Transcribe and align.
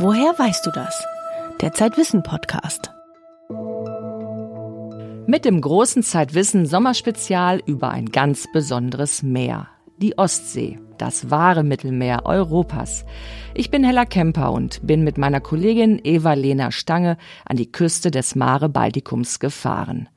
Woher 0.00 0.38
weißt 0.38 0.64
du 0.64 0.70
das? 0.70 1.04
Der 1.60 1.72
Zeitwissen 1.72 2.22
Podcast. 2.22 2.92
Mit 5.26 5.44
dem 5.44 5.60
großen 5.60 6.04
Zeitwissen 6.04 6.66
Sommerspezial 6.66 7.60
über 7.66 7.90
ein 7.90 8.06
ganz 8.06 8.46
besonderes 8.52 9.24
Meer. 9.24 9.66
Die 9.96 10.16
Ostsee, 10.16 10.78
das 10.98 11.32
wahre 11.32 11.64
Mittelmeer 11.64 12.26
Europas. 12.26 13.04
Ich 13.54 13.72
bin 13.72 13.82
Hella 13.82 14.04
Kemper 14.04 14.52
und 14.52 14.86
bin 14.86 15.02
mit 15.02 15.18
meiner 15.18 15.40
Kollegin 15.40 16.00
Eva-Lena 16.04 16.70
Stange 16.70 17.18
an 17.44 17.56
die 17.56 17.72
Küste 17.72 18.12
des 18.12 18.36
Mare 18.36 18.68
Baltikums 18.68 19.40
gefahren. 19.40 20.08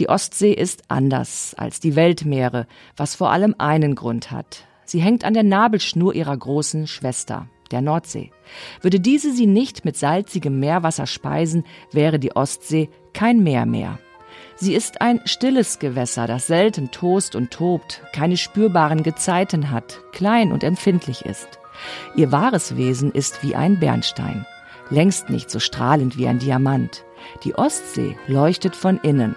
Die 0.00 0.08
Ostsee 0.08 0.52
ist 0.54 0.82
anders 0.88 1.54
als 1.56 1.78
die 1.78 1.94
Weltmeere, 1.94 2.66
was 2.96 3.14
vor 3.14 3.30
allem 3.30 3.54
einen 3.58 3.94
Grund 3.94 4.32
hat. 4.32 4.64
Sie 4.84 5.00
hängt 5.00 5.24
an 5.24 5.34
der 5.34 5.44
Nabelschnur 5.44 6.16
ihrer 6.16 6.36
großen 6.36 6.88
Schwester, 6.88 7.46
der 7.70 7.80
Nordsee. 7.80 8.30
Würde 8.80 9.00
diese 9.00 9.32
sie 9.32 9.46
nicht 9.46 9.84
mit 9.84 9.96
salzigem 9.96 10.58
Meerwasser 10.60 11.06
speisen, 11.06 11.64
wäre 11.92 12.18
die 12.18 12.34
Ostsee 12.34 12.88
kein 13.12 13.42
Meer 13.42 13.66
mehr. 13.66 13.98
Sie 14.56 14.74
ist 14.74 15.00
ein 15.00 15.20
stilles 15.24 15.78
Gewässer, 15.78 16.26
das 16.26 16.46
selten 16.46 16.90
tost 16.90 17.34
und 17.34 17.50
tobt, 17.50 18.02
keine 18.12 18.36
spürbaren 18.36 19.02
Gezeiten 19.02 19.70
hat, 19.70 20.00
klein 20.12 20.52
und 20.52 20.62
empfindlich 20.62 21.24
ist. 21.24 21.58
Ihr 22.14 22.30
wahres 22.30 22.76
Wesen 22.76 23.10
ist 23.10 23.42
wie 23.42 23.56
ein 23.56 23.80
Bernstein, 23.80 24.44
längst 24.90 25.30
nicht 25.30 25.50
so 25.50 25.60
strahlend 25.60 26.18
wie 26.18 26.28
ein 26.28 26.38
Diamant. 26.38 27.04
Die 27.44 27.54
Ostsee 27.54 28.16
leuchtet 28.26 28.76
von 28.76 28.98
innen. 28.98 29.34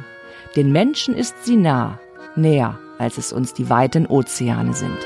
Den 0.56 0.72
Menschen 0.72 1.16
ist 1.16 1.46
sie 1.46 1.56
nah, 1.56 2.00
näher, 2.36 2.78
als 2.98 3.18
es 3.18 3.32
uns 3.32 3.54
die 3.54 3.70
weiten 3.70 4.06
Ozeane 4.06 4.74
sind. 4.74 4.98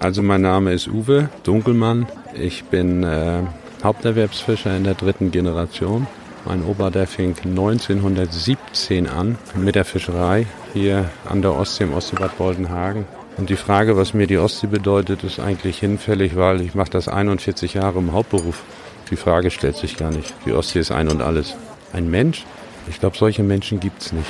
Also 0.00 0.22
mein 0.22 0.42
Name 0.42 0.72
ist 0.72 0.88
Uwe 0.88 1.28
Dunkelmann. 1.44 2.06
Ich 2.34 2.64
bin 2.64 3.02
äh, 3.04 3.42
Haupterwerbsfischer 3.82 4.76
in 4.76 4.84
der 4.84 4.94
dritten 4.94 5.30
Generation. 5.30 6.06
Mein 6.44 6.62
Opa, 6.64 6.90
der 6.90 7.06
fing 7.06 7.34
1917 7.42 9.08
an 9.08 9.38
mit 9.54 9.76
der 9.76 9.84
Fischerei 9.84 10.46
hier 10.74 11.10
an 11.28 11.40
der 11.40 11.54
Ostsee 11.54 11.84
im 11.84 11.94
Ostseebad 11.94 12.36
Boldenhagen. 12.36 13.06
Und 13.36 13.50
die 13.50 13.56
Frage, 13.56 13.96
was 13.96 14.14
mir 14.14 14.26
die 14.26 14.38
Ostsee 14.38 14.66
bedeutet, 14.66 15.24
ist 15.24 15.40
eigentlich 15.40 15.78
hinfällig, 15.78 16.36
weil 16.36 16.60
ich 16.60 16.74
mache 16.74 16.90
das 16.90 17.08
41 17.08 17.74
Jahre 17.74 17.98
im 17.98 18.12
Hauptberuf. 18.12 18.62
Die 19.10 19.16
Frage 19.16 19.50
stellt 19.50 19.76
sich 19.76 19.96
gar 19.96 20.10
nicht. 20.10 20.34
Die 20.46 20.52
Ostsee 20.52 20.80
ist 20.80 20.92
ein 20.92 21.08
und 21.08 21.22
alles. 21.22 21.56
Ein 21.92 22.10
Mensch? 22.10 22.44
Ich 22.88 23.00
glaube, 23.00 23.16
solche 23.16 23.42
Menschen 23.42 23.80
gibt 23.80 24.02
es 24.02 24.12
nicht. 24.12 24.28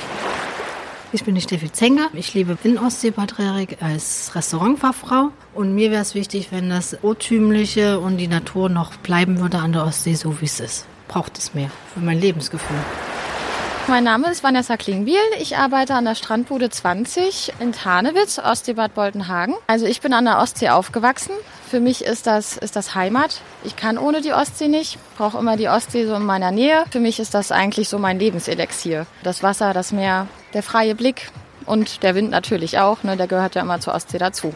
Ich 1.15 1.23
bin 1.23 1.33
die 1.33 1.39
Steffi 1.39 1.71
Zenger. 1.71 2.09
Ich 2.11 2.33
lebe 2.33 2.57
in 2.65 2.77
Ostseepatrierik 2.77 3.77
als 3.79 4.35
Restaurantfachfrau. 4.35 5.29
Und 5.53 5.73
mir 5.73 5.89
wäre 5.89 6.01
es 6.01 6.13
wichtig, 6.13 6.49
wenn 6.51 6.69
das 6.69 6.97
Urtümliche 7.03 8.01
und 8.01 8.17
die 8.17 8.27
Natur 8.27 8.67
noch 8.67 8.97
bleiben 8.97 9.39
würde 9.39 9.59
an 9.59 9.71
der 9.71 9.85
Ostsee, 9.85 10.15
so 10.15 10.41
wie 10.41 10.45
es 10.45 10.59
ist. 10.59 10.85
Braucht 11.07 11.37
es 11.37 11.53
mehr 11.53 11.71
für 11.93 12.01
mein 12.01 12.19
Lebensgefühl. 12.19 12.75
Mein 13.87 14.03
Name 14.03 14.29
ist 14.29 14.43
Vanessa 14.43 14.75
Klingbiel. 14.75 15.15
Ich 15.39 15.55
arbeite 15.55 15.93
an 15.93 16.03
der 16.03 16.15
Strandbude 16.15 16.69
20 16.69 17.53
in 17.61 17.71
Tarnewitz, 17.71 18.37
Ostseebad 18.37 18.93
Boltenhagen. 18.93 19.55
Also 19.67 19.85
ich 19.85 20.01
bin 20.01 20.11
an 20.11 20.25
der 20.25 20.39
Ostsee 20.39 20.67
aufgewachsen. 20.67 21.31
Für 21.69 21.79
mich 21.79 22.03
ist 22.03 22.27
das, 22.27 22.57
ist 22.57 22.75
das 22.75 22.93
Heimat. 22.93 23.41
Ich 23.63 23.77
kann 23.77 23.97
ohne 23.97 24.21
die 24.21 24.33
Ostsee 24.33 24.67
nicht, 24.67 24.97
brauche 25.17 25.37
immer 25.37 25.55
die 25.55 25.69
Ostsee 25.69 26.07
so 26.07 26.15
in 26.15 26.25
meiner 26.25 26.51
Nähe. 26.51 26.83
Für 26.89 26.99
mich 26.99 27.19
ist 27.19 27.33
das 27.33 27.53
eigentlich 27.53 27.87
so 27.87 27.99
mein 27.99 28.19
Lebenselixier. 28.19 29.05
Das 29.23 29.43
Wasser, 29.43 29.73
das 29.73 29.91
Meer, 29.91 30.27
der 30.55 30.63
freie 30.63 30.95
Blick 30.95 31.31
und 31.65 32.01
der 32.01 32.15
Wind 32.15 32.31
natürlich 32.31 32.79
auch. 32.79 33.03
Ne, 33.03 33.17
der 33.17 33.27
gehört 33.27 33.53
ja 33.53 33.61
immer 33.61 33.79
zur 33.79 33.93
Ostsee 33.93 34.17
dazu. 34.17 34.53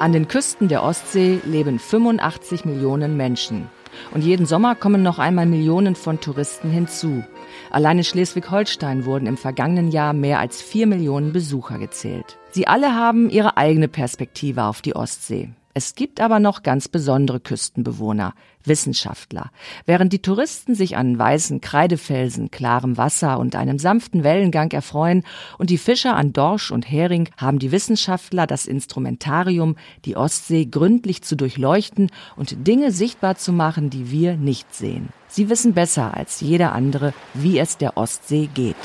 An 0.00 0.12
den 0.12 0.26
Küsten 0.26 0.68
der 0.68 0.82
Ostsee 0.82 1.40
leben 1.44 1.78
85 1.78 2.64
Millionen 2.64 3.16
Menschen. 3.16 3.68
Und 4.12 4.24
jeden 4.24 4.46
Sommer 4.46 4.74
kommen 4.74 5.02
noch 5.02 5.18
einmal 5.18 5.46
Millionen 5.46 5.94
von 5.94 6.20
Touristen 6.20 6.70
hinzu. 6.70 7.22
Allein 7.70 7.98
in 7.98 8.04
Schleswig-Holstein 8.04 9.04
wurden 9.04 9.26
im 9.26 9.36
vergangenen 9.36 9.90
Jahr 9.90 10.12
mehr 10.12 10.40
als 10.40 10.60
vier 10.60 10.86
Millionen 10.86 11.32
Besucher 11.32 11.78
gezählt. 11.78 12.38
Sie 12.50 12.66
alle 12.66 12.94
haben 12.94 13.30
ihre 13.30 13.56
eigene 13.56 13.88
Perspektive 13.88 14.64
auf 14.64 14.82
die 14.82 14.96
Ostsee. 14.96 15.50
Es 15.76 15.96
gibt 15.96 16.20
aber 16.20 16.38
noch 16.38 16.62
ganz 16.62 16.86
besondere 16.86 17.40
Küstenbewohner, 17.40 18.34
Wissenschaftler. 18.62 19.50
Während 19.86 20.12
die 20.12 20.22
Touristen 20.22 20.76
sich 20.76 20.96
an 20.96 21.18
weißen 21.18 21.60
Kreidefelsen, 21.60 22.52
klarem 22.52 22.96
Wasser 22.96 23.40
und 23.40 23.56
einem 23.56 23.80
sanften 23.80 24.22
Wellengang 24.22 24.70
erfreuen 24.70 25.24
und 25.58 25.70
die 25.70 25.78
Fischer 25.78 26.14
an 26.14 26.32
Dorsch 26.32 26.70
und 26.70 26.88
Hering, 26.88 27.28
haben 27.36 27.58
die 27.58 27.72
Wissenschaftler 27.72 28.46
das 28.46 28.66
Instrumentarium, 28.66 29.74
die 30.04 30.16
Ostsee 30.16 30.66
gründlich 30.66 31.22
zu 31.22 31.34
durchleuchten 31.34 32.12
und 32.36 32.68
Dinge 32.68 32.92
sichtbar 32.92 33.34
zu 33.34 33.52
machen, 33.52 33.90
die 33.90 34.12
wir 34.12 34.36
nicht 34.36 34.72
sehen. 34.72 35.08
Sie 35.26 35.48
wissen 35.48 35.74
besser 35.74 36.16
als 36.16 36.40
jeder 36.40 36.72
andere, 36.72 37.12
wie 37.34 37.58
es 37.58 37.78
der 37.78 37.96
Ostsee 37.96 38.48
geht. 38.54 38.76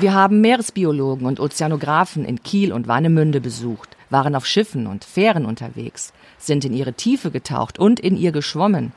Wir 0.00 0.14
haben 0.14 0.40
Meeresbiologen 0.40 1.26
und 1.26 1.40
Ozeanographen 1.40 2.24
in 2.24 2.42
Kiel 2.42 2.72
und 2.72 2.88
Warnemünde 2.88 3.42
besucht 3.42 3.93
waren 4.10 4.34
auf 4.34 4.46
Schiffen 4.46 4.86
und 4.86 5.04
Fähren 5.04 5.46
unterwegs, 5.46 6.12
sind 6.38 6.64
in 6.64 6.72
ihre 6.72 6.92
Tiefe 6.92 7.30
getaucht 7.30 7.78
und 7.78 8.00
in 8.00 8.16
ihr 8.16 8.32
geschwommen. 8.32 8.92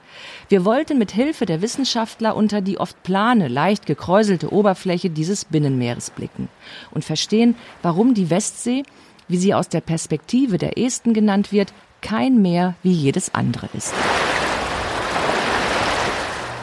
Wir 0.50 0.66
wollten 0.66 0.98
mit 0.98 1.12
Hilfe 1.12 1.46
der 1.46 1.62
Wissenschaftler 1.62 2.36
unter 2.36 2.62
die 2.62 2.80
oft 2.80 3.02
plane, 3.04 3.48
leicht 3.48 3.86
gekräuselte 3.86 4.52
Oberfläche 4.52 5.10
dieses 5.10 5.46
Binnenmeeres 5.46 6.10
blicken 6.10 6.50
und 6.92 7.06
verstehen, 7.06 7.56
warum 7.82 8.14
die 8.14 8.30
Westsee, 8.30 8.84
wie 9.28 9.38
sie 9.38 9.54
aus 9.54 9.70
der 9.70 9.82
Perspektive 9.82 10.58
der 10.58 10.78
Esten 10.78 11.14
genannt 11.14 11.52
wird, 11.52 11.74
kein 12.02 12.42
Meer 12.42 12.76
wie 12.84 12.92
jedes 12.92 13.34
andere 13.34 13.70
ist. 13.74 13.94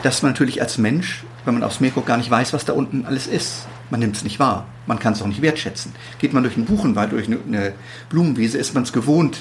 Dass 0.03 0.23
man 0.23 0.33
natürlich 0.33 0.61
als 0.61 0.79
Mensch, 0.79 1.25
wenn 1.45 1.55
man 1.55 1.63
aufs 1.63 1.81
Meer 1.81 1.91
guckt, 1.91 2.07
gar 2.07 2.19
nicht 2.19 2.31
weiß, 2.31 2.53
was 2.53 2.65
da 2.65 2.75
unten 2.75 3.07
alles 3.07 3.27
ist. 3.27 3.67
Man 3.95 4.01
nimmt 4.01 4.17
es 4.17 4.25
nicht 4.25 4.41
wahr. 4.41 4.67
Man 4.89 4.99
kann 4.99 5.13
es 5.13 5.23
auch 5.23 5.29
nicht 5.29 5.41
wertschätzen. 5.41 5.93
Geht 6.19 6.33
man 6.33 6.43
durch 6.43 6.57
einen 6.57 6.65
Buchenwald, 6.65 7.13
durch 7.13 7.29
eine 7.29 7.75
Blumenwiese, 8.09 8.59
ist 8.59 8.75
man 8.75 8.83
es 8.83 8.93
gewohnt, 8.93 9.39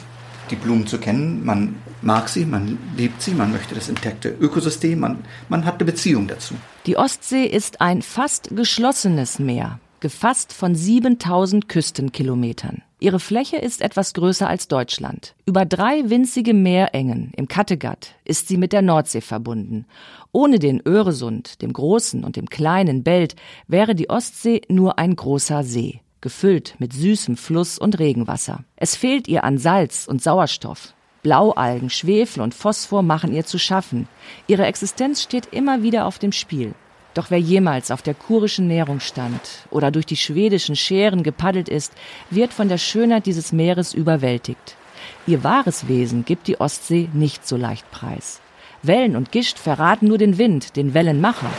die 0.52 0.56
Blumen 0.56 0.86
zu 0.86 1.00
kennen. 1.00 1.44
Man 1.44 1.74
mag 2.04 2.30
sie, 2.30 2.46
man 2.46 2.78
liebt 2.96 3.20
sie, 3.20 3.32
man 3.32 3.52
möchte 3.52 3.74
das 3.74 3.90
intakte 3.90 4.30
Ökosystem, 4.30 5.00
man, 5.00 5.26
man 5.50 5.66
hat 5.66 5.80
eine 5.80 5.86
Beziehung 5.86 6.28
dazu. 6.28 6.54
Die 6.86 6.98
Ostsee 6.98 7.46
ist 7.46 7.82
ein 7.82 8.04
fast 8.04 8.56
geschlossenes 8.56 9.40
Meer, 9.40 9.80
gefasst 10.04 10.52
von 10.52 10.76
7000 10.76 11.70
Küstenkilometern. 11.70 12.82
Ihre 13.00 13.22
Fläche 13.22 13.56
ist 13.56 13.82
etwas 13.82 14.14
größer 14.14 14.48
als 14.50 14.68
Deutschland. 14.68 15.34
Über 15.46 15.66
drei 15.66 16.10
winzige 16.10 16.54
Meerengen 16.54 17.32
im 17.38 17.48
Kattegat 17.48 18.14
ist 18.26 18.50
sie 18.50 18.58
mit 18.58 18.74
der 18.74 18.82
Nordsee 18.82 19.22
verbunden. 19.22 19.86
Ohne 20.34 20.60
den 20.60 20.82
Öresund, 20.86 21.62
dem 21.62 21.72
großen 21.72 22.26
und 22.26 22.36
dem 22.36 22.50
kleinen 22.50 23.04
Belt, 23.04 23.38
wäre 23.68 23.96
die 23.96 24.10
Ostsee 24.10 24.62
nur 24.68 25.00
ein 25.00 25.16
großer 25.16 25.64
See, 25.64 26.02
gefüllt 26.20 26.76
mit 26.80 26.92
süßem 26.92 27.38
Fluss 27.38 27.80
und 27.80 27.98
Regenwasser. 27.98 28.66
Es 28.76 28.98
fehlt 28.98 29.30
ihr 29.30 29.46
an 29.46 29.58
Salz 29.58 30.06
und 30.06 30.22
Sauerstoff. 30.22 30.94
Blaualgen, 31.22 31.90
Schwefel 31.90 32.44
und 32.44 32.54
Phosphor 32.54 33.04
machen 33.04 33.34
ihr 33.34 33.46
zu 33.46 33.58
schaffen. 33.58 34.10
Ihre 34.48 34.66
Existenz 34.66 35.24
steht 35.24 35.46
immer 35.54 35.82
wieder 35.82 36.06
auf 36.06 36.20
dem 36.20 36.34
Spiel. 36.34 36.74
Doch 37.14 37.30
wer 37.30 37.40
jemals 37.40 37.92
auf 37.92 38.02
der 38.02 38.16
kurischen 38.16 38.68
Nährung 38.68 39.00
stand 39.00 39.40
oder 39.70 39.92
durch 39.92 40.06
die 40.06 40.18
schwedischen 40.18 40.76
Schären 40.76 41.22
gepaddelt 41.22 41.70
ist, 41.70 41.94
wird 42.30 42.54
von 42.54 42.70
der 42.70 42.80
Schönheit 42.80 43.28
dieses 43.28 43.52
Meeres 43.52 43.94
überwältigt. 43.94 44.76
Ihr 45.28 45.44
wahres 45.44 45.88
Wesen 45.88 46.26
gibt 46.26 46.48
die 46.48 46.60
Ostsee 46.60 47.10
nicht 47.14 47.48
so 47.48 47.56
leicht 47.56 47.90
preis. 47.92 48.40
Wellen 48.82 49.16
und 49.16 49.32
Gischt 49.32 49.60
verraten 49.60 50.08
nur 50.08 50.18
den 50.18 50.38
Wind, 50.38 50.76
den 50.76 50.94
Wellenmacher. 50.94 51.50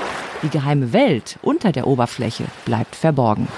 Die 0.43 0.51
geheime 0.51 0.93
Welt 0.93 1.39
unter 1.41 1.73
der 1.73 1.87
Oberfläche 1.87 2.45
bleibt 2.65 2.97
verborgen. 2.97 3.49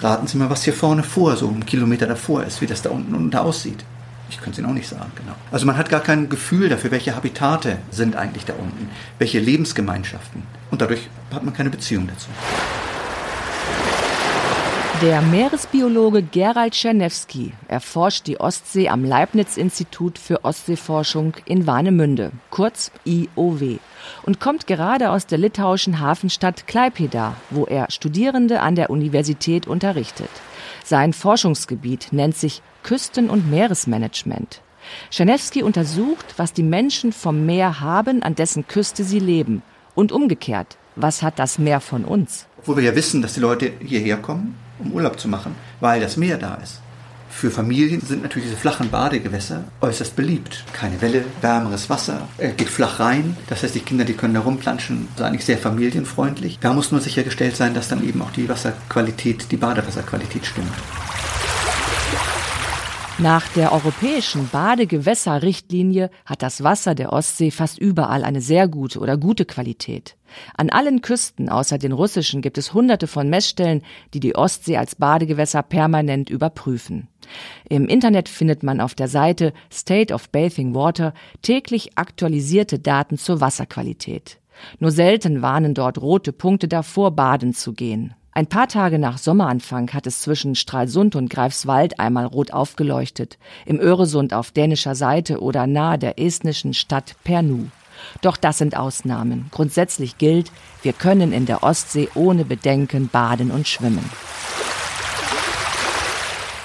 Raten 0.00 0.26
Sie 0.26 0.36
mal, 0.38 0.50
was 0.50 0.64
hier 0.64 0.72
vorne 0.72 1.02
vor, 1.02 1.36
so 1.36 1.48
einen 1.48 1.66
Kilometer 1.66 2.06
davor 2.06 2.42
ist, 2.44 2.60
wie 2.60 2.66
das 2.66 2.82
da 2.82 2.90
unten 2.90 3.14
unter 3.14 3.42
aussieht. 3.44 3.84
Ich 4.32 4.38
könnte 4.38 4.52
es 4.52 4.58
Ihnen 4.58 4.68
auch 4.68 4.74
nicht 4.74 4.88
sagen, 4.88 5.12
genau. 5.14 5.34
Also 5.50 5.66
man 5.66 5.76
hat 5.76 5.90
gar 5.90 6.00
kein 6.00 6.30
Gefühl 6.30 6.70
dafür, 6.70 6.90
welche 6.90 7.14
Habitate 7.14 7.76
sind 7.90 8.16
eigentlich 8.16 8.46
da 8.46 8.54
unten, 8.54 8.88
welche 9.18 9.38
Lebensgemeinschaften. 9.38 10.42
Und 10.70 10.80
dadurch 10.80 11.08
hat 11.34 11.44
man 11.44 11.52
keine 11.52 11.68
Beziehung 11.68 12.08
dazu. 12.08 12.28
Der 15.02 15.20
Meeresbiologe 15.20 16.22
Gerald 16.22 16.72
Czernewski 16.72 17.52
erforscht 17.68 18.26
die 18.26 18.40
Ostsee 18.40 18.88
am 18.88 19.04
Leibniz-Institut 19.04 20.18
für 20.18 20.44
Ostseeforschung 20.44 21.34
in 21.44 21.66
Warnemünde, 21.66 22.30
kurz 22.48 22.90
IOW, 23.04 23.80
und 24.22 24.40
kommt 24.40 24.66
gerade 24.66 25.10
aus 25.10 25.26
der 25.26 25.38
litauischen 25.38 26.00
Hafenstadt 26.00 26.64
Klaipėda, 26.66 27.32
wo 27.50 27.64
er 27.66 27.90
Studierende 27.90 28.60
an 28.60 28.76
der 28.76 28.88
Universität 28.88 29.66
unterrichtet. 29.66 30.30
Sein 30.84 31.12
Forschungsgebiet 31.12 32.08
nennt 32.12 32.36
sich 32.36 32.62
Küsten- 32.82 33.30
und 33.30 33.50
Meeresmanagement. 33.50 34.60
Czernewski 35.10 35.62
untersucht, 35.62 36.34
was 36.36 36.52
die 36.52 36.64
Menschen 36.64 37.12
vom 37.12 37.46
Meer 37.46 37.80
haben, 37.80 38.22
an 38.22 38.34
dessen 38.34 38.66
Küste 38.66 39.04
sie 39.04 39.20
leben. 39.20 39.62
Und 39.94 40.10
umgekehrt, 40.10 40.76
was 40.96 41.22
hat 41.22 41.38
das 41.38 41.58
Meer 41.58 41.80
von 41.80 42.04
uns? 42.04 42.46
Wo 42.64 42.76
wir 42.76 42.82
ja 42.82 42.94
wissen, 42.94 43.22
dass 43.22 43.34
die 43.34 43.40
Leute 43.40 43.72
hierher 43.80 44.16
kommen, 44.16 44.56
um 44.78 44.92
Urlaub 44.92 45.18
zu 45.18 45.28
machen, 45.28 45.54
weil 45.80 46.00
das 46.00 46.16
Meer 46.16 46.38
da 46.38 46.54
ist. 46.56 46.81
Für 47.32 47.50
Familien 47.50 48.00
sind 48.00 48.22
natürlich 48.22 48.50
diese 48.50 48.60
flachen 48.60 48.90
Badegewässer 48.90 49.64
äußerst 49.80 50.14
beliebt. 50.14 50.64
Keine 50.72 51.00
Welle, 51.02 51.24
wärmeres 51.40 51.90
Wasser, 51.90 52.28
geht 52.56 52.68
flach 52.68 53.00
rein. 53.00 53.36
Das 53.48 53.64
heißt, 53.64 53.74
die 53.74 53.80
Kinder, 53.80 54.04
die 54.04 54.12
können 54.12 54.34
da 54.34 54.40
rumplanschen, 54.40 55.08
ist 55.16 55.22
eigentlich 55.22 55.44
sehr 55.44 55.58
familienfreundlich. 55.58 56.60
Da 56.60 56.72
muss 56.72 56.92
nur 56.92 57.00
sichergestellt 57.00 57.56
sein, 57.56 57.74
dass 57.74 57.88
dann 57.88 58.06
eben 58.06 58.22
auch 58.22 58.30
die 58.30 58.48
Wasserqualität, 58.48 59.50
die 59.50 59.56
Badewasserqualität 59.56 60.46
stimmt. 60.46 60.70
Nach 63.18 63.46
der 63.48 63.72
europäischen 63.72 64.48
Badegewässerrichtlinie 64.48 66.10
hat 66.24 66.42
das 66.42 66.62
Wasser 66.62 66.94
der 66.94 67.12
Ostsee 67.12 67.50
fast 67.50 67.78
überall 67.78 68.24
eine 68.24 68.40
sehr 68.40 68.68
gute 68.68 69.00
oder 69.00 69.16
gute 69.16 69.44
Qualität. 69.46 70.16
An 70.56 70.70
allen 70.70 71.02
Küsten 71.02 71.48
außer 71.48 71.78
den 71.78 71.92
russischen 71.92 72.40
gibt 72.40 72.56
es 72.56 72.72
hunderte 72.72 73.06
von 73.06 73.28
Messstellen, 73.28 73.82
die 74.14 74.20
die 74.20 74.34
Ostsee 74.34 74.76
als 74.76 74.94
Badegewässer 74.94 75.62
permanent 75.62 76.30
überprüfen. 76.30 77.08
Im 77.68 77.86
Internet 77.86 78.28
findet 78.28 78.62
man 78.62 78.80
auf 78.80 78.94
der 78.94 79.08
Seite 79.08 79.52
State 79.72 80.12
of 80.12 80.28
Bathing 80.30 80.74
Water 80.74 81.14
täglich 81.42 81.96
aktualisierte 81.96 82.78
Daten 82.78 83.18
zur 83.18 83.40
Wasserqualität. 83.40 84.38
Nur 84.78 84.90
selten 84.90 85.42
warnen 85.42 85.74
dort 85.74 86.00
rote 86.00 86.32
Punkte 86.32 86.68
davor, 86.68 87.12
baden 87.12 87.54
zu 87.54 87.72
gehen. 87.72 88.14
Ein 88.34 88.46
paar 88.46 88.66
Tage 88.66 88.98
nach 88.98 89.18
Sommeranfang 89.18 89.92
hat 89.92 90.06
es 90.06 90.22
zwischen 90.22 90.54
Stralsund 90.54 91.16
und 91.16 91.28
Greifswald 91.28 92.00
einmal 92.00 92.24
rot 92.24 92.50
aufgeleuchtet, 92.50 93.38
im 93.66 93.78
Öresund 93.78 94.32
auf 94.32 94.52
dänischer 94.52 94.94
Seite 94.94 95.40
oder 95.40 95.66
nahe 95.66 95.98
der 95.98 96.18
estnischen 96.18 96.72
Stadt 96.72 97.14
Pernu. 97.24 97.66
Doch 98.22 98.38
das 98.38 98.56
sind 98.56 98.74
Ausnahmen. 98.74 99.46
Grundsätzlich 99.50 100.16
gilt, 100.16 100.50
wir 100.82 100.94
können 100.94 101.32
in 101.32 101.44
der 101.44 101.62
Ostsee 101.62 102.08
ohne 102.14 102.46
Bedenken 102.46 103.08
baden 103.08 103.50
und 103.50 103.68
schwimmen. 103.68 104.08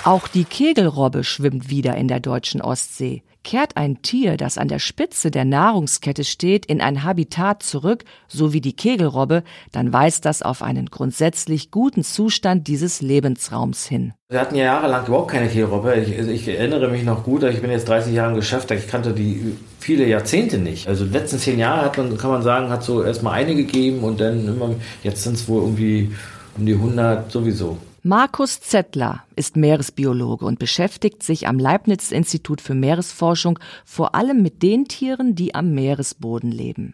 Auch 0.07 0.29
die 0.29 0.45
Kegelrobbe 0.45 1.25
schwimmt 1.25 1.69
wieder 1.69 1.97
in 1.97 2.07
der 2.07 2.21
deutschen 2.21 2.61
Ostsee. 2.61 3.23
Kehrt 3.43 3.75
ein 3.75 4.01
Tier, 4.03 4.37
das 4.37 4.57
an 4.57 4.69
der 4.69 4.79
Spitze 4.79 5.31
der 5.31 5.43
Nahrungskette 5.43 6.23
steht, 6.23 6.65
in 6.65 6.79
ein 6.79 7.03
Habitat 7.03 7.61
zurück, 7.61 8.05
so 8.29 8.53
wie 8.53 8.61
die 8.61 8.71
Kegelrobbe, 8.71 9.43
dann 9.73 9.91
weist 9.91 10.23
das 10.23 10.43
auf 10.43 10.61
einen 10.61 10.85
grundsätzlich 10.85 11.71
guten 11.71 12.05
Zustand 12.05 12.69
dieses 12.69 13.01
Lebensraums 13.01 13.85
hin. 13.85 14.13
Wir 14.29 14.39
hatten 14.39 14.55
ja 14.55 14.63
jahrelang 14.63 15.07
überhaupt 15.07 15.31
keine 15.31 15.49
Kegelrobbe. 15.49 15.95
Ich, 15.95 16.17
also 16.17 16.31
ich 16.31 16.47
erinnere 16.47 16.87
mich 16.87 17.03
noch 17.03 17.25
gut, 17.25 17.43
ich 17.43 17.59
bin 17.59 17.69
jetzt 17.69 17.89
30 17.89 18.13
Jahre 18.13 18.29
im 18.29 18.37
Geschäft, 18.37 18.71
ich 18.71 18.87
kannte 18.87 19.11
die 19.11 19.57
viele 19.81 20.07
Jahrzehnte 20.07 20.57
nicht. 20.57 20.87
Also 20.87 21.03
die 21.03 21.11
letzten 21.11 21.37
zehn 21.37 21.59
Jahre 21.59 21.81
hat 21.81 21.97
man, 21.97 22.17
kann 22.17 22.31
man 22.31 22.43
sagen, 22.43 22.69
hat 22.69 22.81
so 22.81 23.03
erstmal 23.03 23.33
eine 23.33 23.55
gegeben 23.55 24.05
und 24.05 24.21
dann 24.21 24.47
immer, 24.47 24.73
jetzt 25.03 25.23
sind 25.23 25.33
es 25.33 25.49
wohl 25.49 25.63
irgendwie 25.63 26.15
um 26.57 26.65
die 26.65 26.75
100 26.75 27.29
sowieso. 27.29 27.77
Markus 28.07 28.61
Zettler 28.61 29.25
ist 29.35 29.57
Meeresbiologe 29.57 30.45
und 30.45 30.59
beschäftigt 30.59 31.23
sich 31.23 31.45
am 31.45 31.59
Leibniz-Institut 31.59 32.61
für 32.61 32.73
Meeresforschung 32.73 33.59
vor 33.83 34.15
allem 34.15 34.41
mit 34.41 34.63
den 34.63 34.85
Tieren, 34.85 35.35
die 35.35 35.53
am 35.53 35.73
Meeresboden 35.73 36.49
leben. 36.49 36.93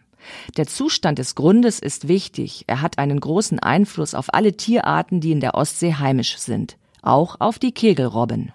Der 0.56 0.66
Zustand 0.66 1.20
des 1.20 1.36
Grundes 1.36 1.78
ist 1.78 2.08
wichtig. 2.08 2.64
Er 2.66 2.82
hat 2.82 2.98
einen 2.98 3.20
großen 3.20 3.60
Einfluss 3.60 4.16
auf 4.16 4.34
alle 4.34 4.56
Tierarten, 4.56 5.20
die 5.20 5.30
in 5.30 5.38
der 5.38 5.54
Ostsee 5.54 5.94
heimisch 5.94 6.36
sind. 6.38 6.78
Auch 7.00 7.36
auf 7.38 7.60
die 7.60 7.70
Kegelrobben. 7.70 8.52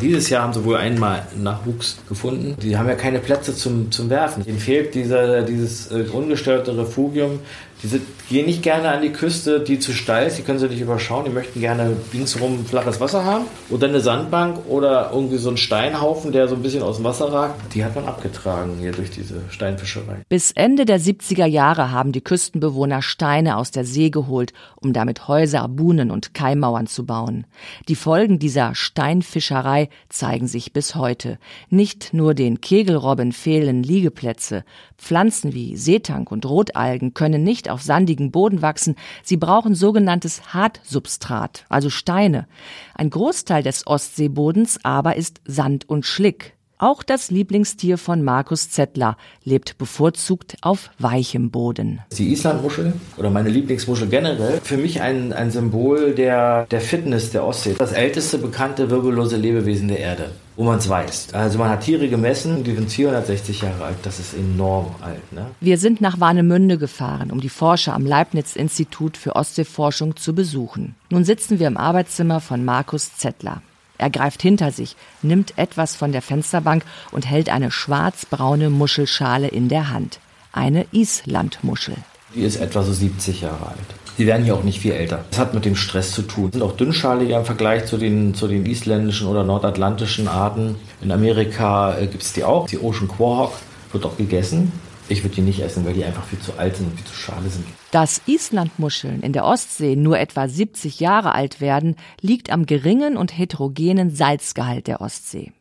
Dieses 0.00 0.30
Jahr 0.30 0.42
haben 0.42 0.52
sie 0.52 0.64
wohl 0.64 0.78
einmal 0.78 1.26
Nachwuchs 1.36 1.98
gefunden. 2.08 2.56
Die 2.60 2.76
haben 2.76 2.88
ja 2.88 2.96
keine 2.96 3.20
Plätze 3.20 3.54
zum, 3.54 3.92
zum 3.92 4.10
Werfen. 4.10 4.44
Ihnen 4.46 4.58
fehlt 4.58 4.96
dieser, 4.96 5.42
dieses 5.42 5.92
äh, 5.92 6.06
ungestörte 6.12 6.76
Refugium. 6.76 7.38
Die 7.82 7.88
gehen 8.30 8.46
nicht 8.46 8.62
gerne 8.62 8.88
an 8.90 9.02
die 9.02 9.10
Küste, 9.10 9.60
die 9.60 9.80
zu 9.80 9.92
steil 9.92 10.28
ist, 10.28 10.38
die 10.38 10.42
können 10.42 10.60
sie 10.60 10.68
nicht 10.68 10.80
überschauen. 10.80 11.24
Die 11.24 11.32
möchten 11.32 11.60
gerne 11.60 11.96
ringsherum 12.14 12.64
flaches 12.64 13.00
Wasser 13.00 13.24
haben. 13.24 13.44
Oder 13.70 13.88
eine 13.88 14.00
Sandbank 14.00 14.66
oder 14.68 15.10
irgendwie 15.12 15.36
so 15.36 15.50
ein 15.50 15.56
Steinhaufen, 15.56 16.30
der 16.30 16.46
so 16.46 16.54
ein 16.54 16.62
bisschen 16.62 16.82
aus 16.82 16.96
dem 16.96 17.04
Wasser 17.04 17.32
ragt. 17.32 17.74
Die 17.74 17.84
hat 17.84 17.96
man 17.96 18.04
abgetragen 18.06 18.76
hier 18.78 18.92
durch 18.92 19.10
diese 19.10 19.42
Steinfischerei. 19.50 20.22
Bis 20.28 20.52
Ende 20.52 20.84
der 20.84 21.00
70er 21.00 21.44
Jahre 21.44 21.90
haben 21.90 22.12
die 22.12 22.20
Küstenbewohner 22.20 23.02
Steine 23.02 23.56
aus 23.56 23.72
der 23.72 23.84
See 23.84 24.10
geholt, 24.10 24.52
um 24.76 24.92
damit 24.92 25.26
Häuser, 25.26 25.66
Buhnen 25.66 26.12
und 26.12 26.32
Keimmauern 26.32 26.86
zu 26.86 27.04
bauen. 27.04 27.46
Die 27.88 27.96
Folgen 27.96 28.38
dieser 28.38 28.76
Steinfischerei 28.76 29.88
zeigen 30.08 30.46
sich 30.46 30.72
bis 30.72 30.94
heute. 30.94 31.38
Nicht 31.68 32.14
nur 32.14 32.34
den 32.34 32.60
Kegelrobben 32.60 33.32
fehlen 33.32 33.82
Liegeplätze. 33.82 34.64
Pflanzen 34.96 35.52
wie 35.52 35.76
Seetank 35.76 36.30
und 36.30 36.46
Rotalgen 36.46 37.12
können 37.14 37.42
nicht 37.42 37.68
auf 37.70 37.82
sandigen 37.82 38.19
Boden 38.30 38.62
wachsen, 38.62 38.96
sie 39.22 39.36
brauchen 39.36 39.74
sogenanntes 39.74 40.52
Hartsubstrat, 40.52 41.64
also 41.68 41.88
Steine. 41.90 42.46
Ein 42.94 43.10
Großteil 43.10 43.62
des 43.62 43.86
Ostseebodens 43.86 44.78
aber 44.84 45.16
ist 45.16 45.40
Sand 45.44 45.88
und 45.88 46.04
Schlick. 46.04 46.56
Auch 46.82 47.02
das 47.02 47.30
Lieblingstier 47.30 47.98
von 47.98 48.22
Markus 48.22 48.70
Zettler 48.70 49.18
lebt 49.44 49.76
bevorzugt 49.76 50.56
auf 50.62 50.88
weichem 50.98 51.50
Boden. 51.50 52.00
Die 52.16 52.32
Islandmuschel 52.32 52.94
oder 53.18 53.28
meine 53.28 53.50
Lieblingsmuschel 53.50 54.08
generell, 54.08 54.62
für 54.62 54.78
mich 54.78 55.02
ein, 55.02 55.34
ein 55.34 55.50
Symbol 55.50 56.14
der, 56.14 56.64
der 56.70 56.80
Fitness 56.80 57.32
der 57.32 57.44
Ostsee. 57.44 57.74
Das 57.78 57.92
älteste 57.92 58.38
bekannte 58.38 58.88
wirbellose 58.88 59.36
Lebewesen 59.36 59.88
der 59.88 59.98
Erde, 59.98 60.30
wo 60.56 60.64
man 60.64 60.78
es 60.78 60.88
weiß. 60.88 61.34
Also 61.34 61.58
man 61.58 61.68
hat 61.68 61.82
Tiere 61.82 62.08
gemessen, 62.08 62.64
die 62.64 62.74
sind 62.74 62.90
460 62.90 63.60
Jahre 63.60 63.84
alt. 63.84 63.98
Das 64.04 64.18
ist 64.18 64.32
enorm 64.32 64.94
alt. 65.02 65.34
Ne? 65.34 65.48
Wir 65.60 65.76
sind 65.76 66.00
nach 66.00 66.18
Warnemünde 66.18 66.78
gefahren, 66.78 67.30
um 67.30 67.42
die 67.42 67.50
Forscher 67.50 67.92
am 67.92 68.06
Leibniz-Institut 68.06 69.18
für 69.18 69.36
Ostseeforschung 69.36 70.16
zu 70.16 70.34
besuchen. 70.34 70.94
Nun 71.10 71.24
sitzen 71.24 71.58
wir 71.58 71.66
im 71.66 71.76
Arbeitszimmer 71.76 72.40
von 72.40 72.64
Markus 72.64 73.18
Zettler. 73.18 73.60
Er 74.00 74.08
greift 74.08 74.40
hinter 74.40 74.72
sich, 74.72 74.96
nimmt 75.20 75.58
etwas 75.58 75.94
von 75.94 76.10
der 76.10 76.22
Fensterbank 76.22 76.84
und 77.12 77.28
hält 77.28 77.50
eine 77.50 77.70
schwarzbraune 77.70 78.70
Muschelschale 78.70 79.48
in 79.48 79.68
der 79.68 79.90
Hand. 79.90 80.20
Eine 80.52 80.86
Islandmuschel. 80.90 81.96
Die 82.34 82.40
ist 82.40 82.56
etwa 82.56 82.82
so 82.82 82.94
70 82.94 83.42
Jahre 83.42 83.66
alt. 83.66 83.78
Die 84.16 84.26
werden 84.26 84.44
hier 84.44 84.54
auch 84.54 84.64
nicht 84.64 84.80
viel 84.80 84.92
älter. 84.92 85.26
Das 85.30 85.38
hat 85.38 85.52
mit 85.52 85.66
dem 85.66 85.76
Stress 85.76 86.12
zu 86.12 86.22
tun. 86.22 86.50
Sind 86.50 86.62
auch 86.62 86.76
dünnschaliger 86.76 87.38
im 87.40 87.44
Vergleich 87.44 87.84
zu 87.84 87.98
den, 87.98 88.34
zu 88.34 88.48
den 88.48 88.64
isländischen 88.64 89.26
oder 89.26 89.44
nordatlantischen 89.44 90.28
Arten. 90.28 90.76
In 91.02 91.12
Amerika 91.12 91.98
äh, 91.98 92.06
gibt 92.06 92.22
es 92.22 92.32
die 92.32 92.44
auch. 92.44 92.68
Die 92.68 92.78
Ocean 92.78 93.06
Quahog 93.06 93.52
wird 93.92 94.06
auch 94.06 94.16
gegessen. 94.16 94.72
Ich 95.10 95.24
würde 95.24 95.34
die 95.34 95.40
nicht 95.42 95.58
essen, 95.58 95.84
weil 95.84 95.94
die 95.94 96.04
einfach 96.04 96.24
viel 96.24 96.38
zu 96.38 96.56
alt 96.56 96.76
sind 96.76 96.86
und 96.86 96.96
viel 96.96 97.06
zu 97.06 97.14
schade 97.14 97.48
sind. 97.50 97.64
Dass 97.90 98.22
Islandmuscheln 98.26 99.22
in 99.22 99.32
der 99.32 99.44
Ostsee 99.44 99.96
nur 99.96 100.20
etwa 100.20 100.46
70 100.46 101.00
Jahre 101.00 101.34
alt 101.34 101.60
werden, 101.60 101.96
liegt 102.20 102.50
am 102.50 102.64
geringen 102.64 103.16
und 103.16 103.36
heterogenen 103.36 104.10
Salzgehalt 104.10 104.86
der 104.86 105.00
Ostsee. 105.00 105.52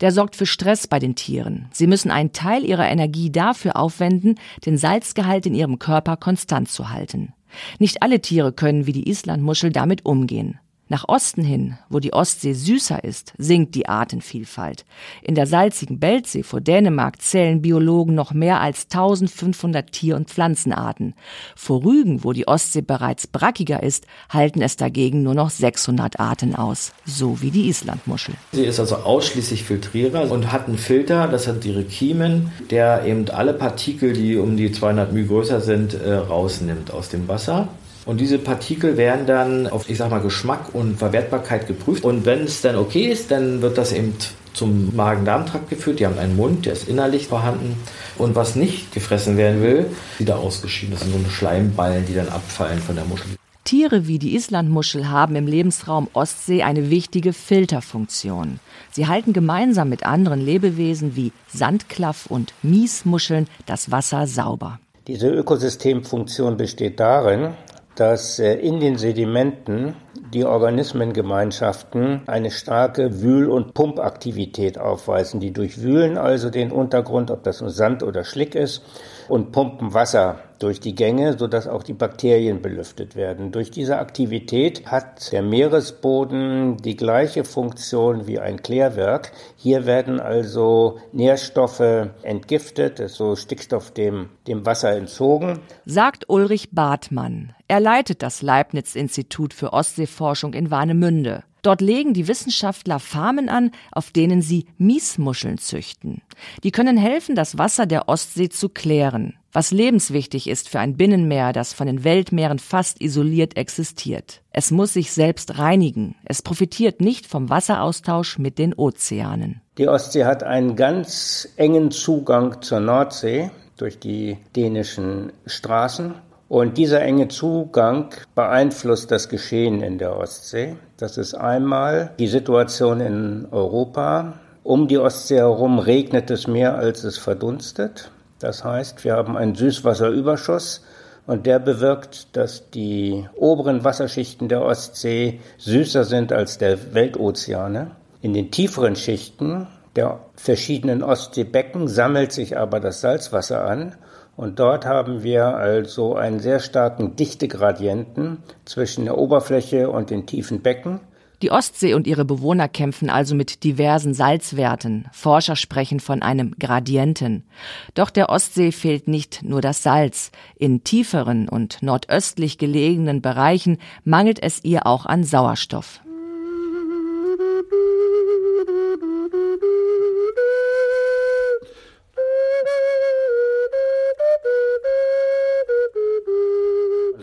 Der 0.00 0.12
sorgt 0.12 0.36
für 0.36 0.46
Stress 0.46 0.86
bei 0.86 1.00
den 1.00 1.16
Tieren. 1.16 1.66
Sie 1.72 1.88
müssen 1.88 2.12
einen 2.12 2.32
Teil 2.32 2.64
ihrer 2.64 2.88
Energie 2.88 3.32
dafür 3.32 3.74
aufwenden, 3.74 4.36
den 4.64 4.78
Salzgehalt 4.78 5.44
in 5.46 5.56
ihrem 5.56 5.80
Körper 5.80 6.16
konstant 6.16 6.68
zu 6.68 6.90
halten. 6.90 7.32
Nicht 7.80 8.00
alle 8.00 8.20
Tiere 8.20 8.52
können 8.52 8.86
wie 8.86 8.92
die 8.92 9.08
Islandmuschel 9.08 9.72
damit 9.72 10.06
umgehen. 10.06 10.60
Nach 10.88 11.08
Osten 11.08 11.42
hin, 11.42 11.78
wo 11.88 11.98
die 11.98 12.12
Ostsee 12.12 12.52
süßer 12.52 13.04
ist, 13.04 13.32
sinkt 13.38 13.74
die 13.74 13.88
Artenvielfalt. 13.88 14.84
In 15.22 15.34
der 15.34 15.46
salzigen 15.46 15.98
Beltsee 15.98 16.42
vor 16.42 16.60
Dänemark 16.60 17.22
zählen 17.22 17.62
Biologen 17.62 18.14
noch 18.14 18.34
mehr 18.34 18.60
als 18.60 18.84
1500 18.92 19.90
Tier- 19.92 20.16
und 20.16 20.28
Pflanzenarten. 20.28 21.14
Vor 21.56 21.84
Rügen, 21.84 22.22
wo 22.22 22.34
die 22.34 22.46
Ostsee 22.46 22.82
bereits 22.82 23.26
brackiger 23.26 23.82
ist, 23.82 24.06
halten 24.28 24.60
es 24.60 24.76
dagegen 24.76 25.22
nur 25.22 25.34
noch 25.34 25.48
600 25.48 26.20
Arten 26.20 26.54
aus, 26.54 26.92
so 27.06 27.40
wie 27.40 27.50
die 27.50 27.68
Islandmuschel. 27.68 28.34
Sie 28.52 28.64
ist 28.64 28.78
also 28.78 28.96
ausschließlich 28.96 29.64
Filtrierer 29.64 30.30
und 30.30 30.52
hat 30.52 30.68
einen 30.68 30.76
Filter, 30.76 31.28
das 31.28 31.48
hat 31.48 31.64
ihre 31.64 31.84
Kiemen, 31.84 32.52
der 32.70 33.06
eben 33.06 33.30
alle 33.30 33.54
Partikel, 33.54 34.12
die 34.12 34.36
um 34.36 34.58
die 34.58 34.70
200 34.70 35.14
μ 35.14 35.26
größer 35.26 35.62
sind, 35.62 35.94
äh, 35.94 36.12
rausnimmt 36.12 36.90
aus 36.90 37.08
dem 37.08 37.26
Wasser. 37.26 37.68
Und 38.06 38.20
diese 38.20 38.38
Partikel 38.38 38.96
werden 38.96 39.26
dann 39.26 39.66
auf, 39.66 39.88
ich 39.88 39.98
sag 39.98 40.10
mal, 40.10 40.20
Geschmack 40.20 40.74
und 40.74 40.98
Verwertbarkeit 40.98 41.66
geprüft. 41.66 42.04
Und 42.04 42.26
wenn 42.26 42.44
es 42.44 42.60
dann 42.60 42.76
okay 42.76 43.06
ist, 43.06 43.30
dann 43.30 43.62
wird 43.62 43.78
das 43.78 43.92
eben 43.92 44.14
zum 44.52 44.94
Magen-Darm-Trakt 44.94 45.70
geführt. 45.70 46.00
Die 46.00 46.06
haben 46.06 46.18
einen 46.18 46.36
Mund, 46.36 46.66
der 46.66 46.74
ist 46.74 46.88
innerlich 46.88 47.26
vorhanden. 47.26 47.76
Und 48.18 48.34
was 48.34 48.56
nicht 48.56 48.92
gefressen 48.92 49.36
werden 49.36 49.62
will, 49.62 49.86
wieder 50.18 50.38
ausgeschieden. 50.38 50.92
Das 50.92 51.00
sind 51.02 51.12
so 51.12 51.18
eine 51.18 51.30
Schleimballen, 51.30 52.06
die 52.06 52.14
dann 52.14 52.28
abfallen 52.28 52.78
von 52.78 52.94
der 52.94 53.04
Muschel. 53.04 53.26
Tiere 53.64 54.06
wie 54.06 54.18
die 54.18 54.36
Islandmuschel 54.36 55.08
haben 55.08 55.36
im 55.36 55.46
Lebensraum 55.46 56.08
Ostsee 56.12 56.62
eine 56.62 56.90
wichtige 56.90 57.32
Filterfunktion. 57.32 58.60
Sie 58.92 59.06
halten 59.08 59.32
gemeinsam 59.32 59.88
mit 59.88 60.04
anderen 60.04 60.40
Lebewesen 60.40 61.16
wie 61.16 61.32
Sandklaff 61.48 62.26
und 62.26 62.52
Miesmuscheln 62.62 63.48
das 63.64 63.90
Wasser 63.90 64.26
sauber. 64.26 64.78
Diese 65.06 65.28
Ökosystemfunktion 65.28 66.58
besteht 66.58 67.00
darin, 67.00 67.54
dass 67.96 68.38
äh, 68.38 68.54
in 68.54 68.80
den 68.80 68.96
Sedimenten 68.96 69.96
die 70.32 70.44
Organismengemeinschaften 70.44 72.22
eine 72.26 72.50
starke 72.50 73.22
Wühl- 73.22 73.48
und 73.48 73.74
Pumpaktivität 73.74 74.78
aufweisen. 74.78 75.40
Die 75.40 75.52
durchwühlen 75.52 76.18
also 76.18 76.50
den 76.50 76.72
Untergrund, 76.72 77.30
ob 77.30 77.44
das 77.44 77.60
nur 77.60 77.70
Sand 77.70 78.02
oder 78.02 78.24
Schlick 78.24 78.54
ist, 78.54 78.82
und 79.28 79.52
pumpen 79.52 79.94
Wasser 79.94 80.40
durch 80.64 80.80
die 80.80 80.94
Gänge, 80.94 81.36
sodass 81.36 81.68
auch 81.68 81.82
die 81.82 81.92
Bakterien 81.92 82.62
belüftet 82.62 83.16
werden. 83.16 83.52
Durch 83.52 83.70
diese 83.70 83.98
Aktivität 83.98 84.86
hat 84.86 85.30
der 85.30 85.42
Meeresboden 85.42 86.78
die 86.78 86.96
gleiche 86.96 87.44
Funktion 87.44 88.26
wie 88.26 88.40
ein 88.40 88.62
Klärwerk. 88.62 89.32
Hier 89.56 89.84
werden 89.84 90.20
also 90.20 90.98
Nährstoffe 91.12 92.08
entgiftet, 92.22 93.02
so 93.10 93.36
Stickstoff 93.36 93.90
dem, 93.90 94.30
dem 94.48 94.64
Wasser 94.64 94.96
entzogen. 94.96 95.60
Sagt 95.84 96.30
Ulrich 96.30 96.70
Bartmann. 96.72 97.52
Er 97.68 97.80
leitet 97.80 98.22
das 98.22 98.40
Leibniz-Institut 98.40 99.52
für 99.52 99.74
Ostseeforschung 99.74 100.54
in 100.54 100.70
Warnemünde. 100.70 101.44
Dort 101.60 101.80
legen 101.80 102.12
die 102.12 102.28
Wissenschaftler 102.28 103.00
Farmen 103.00 103.48
an, 103.48 103.70
auf 103.92 104.10
denen 104.10 104.42
sie 104.42 104.66
Miesmuscheln 104.76 105.58
züchten. 105.58 106.22
Die 106.62 106.70
können 106.70 106.96
helfen, 106.98 107.34
das 107.34 107.56
Wasser 107.56 107.86
der 107.86 108.08
Ostsee 108.08 108.50
zu 108.50 108.68
klären, 108.68 109.34
was 109.54 109.70
lebenswichtig 109.70 110.50
ist 110.50 110.68
für 110.68 110.80
ein 110.80 110.96
Binnenmeer, 110.96 111.52
das 111.52 111.72
von 111.72 111.86
den 111.86 112.02
Weltmeeren 112.02 112.58
fast 112.58 113.00
isoliert 113.00 113.56
existiert. 113.56 114.42
Es 114.50 114.72
muss 114.72 114.92
sich 114.92 115.12
selbst 115.12 115.58
reinigen. 115.58 116.16
Es 116.24 116.42
profitiert 116.42 117.00
nicht 117.00 117.26
vom 117.26 117.48
Wasseraustausch 117.48 118.38
mit 118.38 118.58
den 118.58 118.74
Ozeanen. 118.74 119.62
Die 119.78 119.88
Ostsee 119.88 120.24
hat 120.24 120.42
einen 120.42 120.74
ganz 120.74 121.48
engen 121.56 121.92
Zugang 121.92 122.62
zur 122.62 122.80
Nordsee 122.80 123.50
durch 123.76 123.98
die 124.00 124.38
dänischen 124.56 125.32
Straßen. 125.46 126.14
Und 126.48 126.76
dieser 126.76 127.00
enge 127.00 127.28
Zugang 127.28 128.10
beeinflusst 128.34 129.10
das 129.10 129.28
Geschehen 129.28 129.82
in 129.82 129.98
der 129.98 130.16
Ostsee. 130.16 130.76
Das 130.96 131.16
ist 131.16 131.34
einmal 131.34 132.12
die 132.18 132.26
Situation 132.26 133.00
in 133.00 133.46
Europa. 133.50 134.34
Um 134.62 134.88
die 134.88 134.98
Ostsee 134.98 135.38
herum 135.38 135.78
regnet 135.78 136.30
es 136.30 136.46
mehr, 136.46 136.76
als 136.76 137.04
es 137.04 137.18
verdunstet. 137.18 138.10
Das 138.44 138.62
heißt, 138.62 139.04
wir 139.04 139.14
haben 139.14 139.38
einen 139.38 139.54
Süßwasserüberschuss 139.54 140.84
und 141.26 141.46
der 141.46 141.58
bewirkt, 141.58 142.36
dass 142.36 142.68
die 142.68 143.26
oberen 143.36 143.84
Wasserschichten 143.84 144.50
der 144.50 144.60
Ostsee 144.60 145.40
süßer 145.56 146.04
sind 146.04 146.30
als 146.30 146.58
der 146.58 146.92
Weltozeane. 146.92 147.92
In 148.20 148.34
den 148.34 148.50
tieferen 148.50 148.96
Schichten 148.96 149.66
der 149.96 150.20
verschiedenen 150.36 151.02
Ostseebecken 151.02 151.88
sammelt 151.88 152.32
sich 152.32 152.58
aber 152.58 152.80
das 152.80 153.00
Salzwasser 153.00 153.64
an 153.64 153.94
und 154.36 154.58
dort 154.58 154.84
haben 154.84 155.22
wir 155.22 155.56
also 155.56 156.14
einen 156.14 156.40
sehr 156.40 156.60
starken 156.60 157.16
Dichtegradienten 157.16 158.42
zwischen 158.66 159.06
der 159.06 159.16
Oberfläche 159.16 159.88
und 159.88 160.10
den 160.10 160.26
tiefen 160.26 160.60
Becken. 160.60 161.00
Die 161.44 161.50
Ostsee 161.50 161.92
und 161.92 162.06
ihre 162.06 162.24
Bewohner 162.24 162.68
kämpfen 162.68 163.10
also 163.10 163.34
mit 163.34 163.64
diversen 163.64 164.14
Salzwerten. 164.14 165.04
Forscher 165.12 165.56
sprechen 165.56 166.00
von 166.00 166.22
einem 166.22 166.54
Gradienten. 166.58 167.44
Doch 167.92 168.08
der 168.08 168.30
Ostsee 168.30 168.72
fehlt 168.72 169.08
nicht 169.08 169.42
nur 169.42 169.60
das 169.60 169.82
Salz. 169.82 170.30
In 170.56 170.84
tieferen 170.84 171.46
und 171.50 171.82
nordöstlich 171.82 172.56
gelegenen 172.56 173.20
Bereichen 173.20 173.76
mangelt 174.04 174.42
es 174.42 174.64
ihr 174.64 174.86
auch 174.86 175.04
an 175.04 175.22
Sauerstoff. 175.22 176.00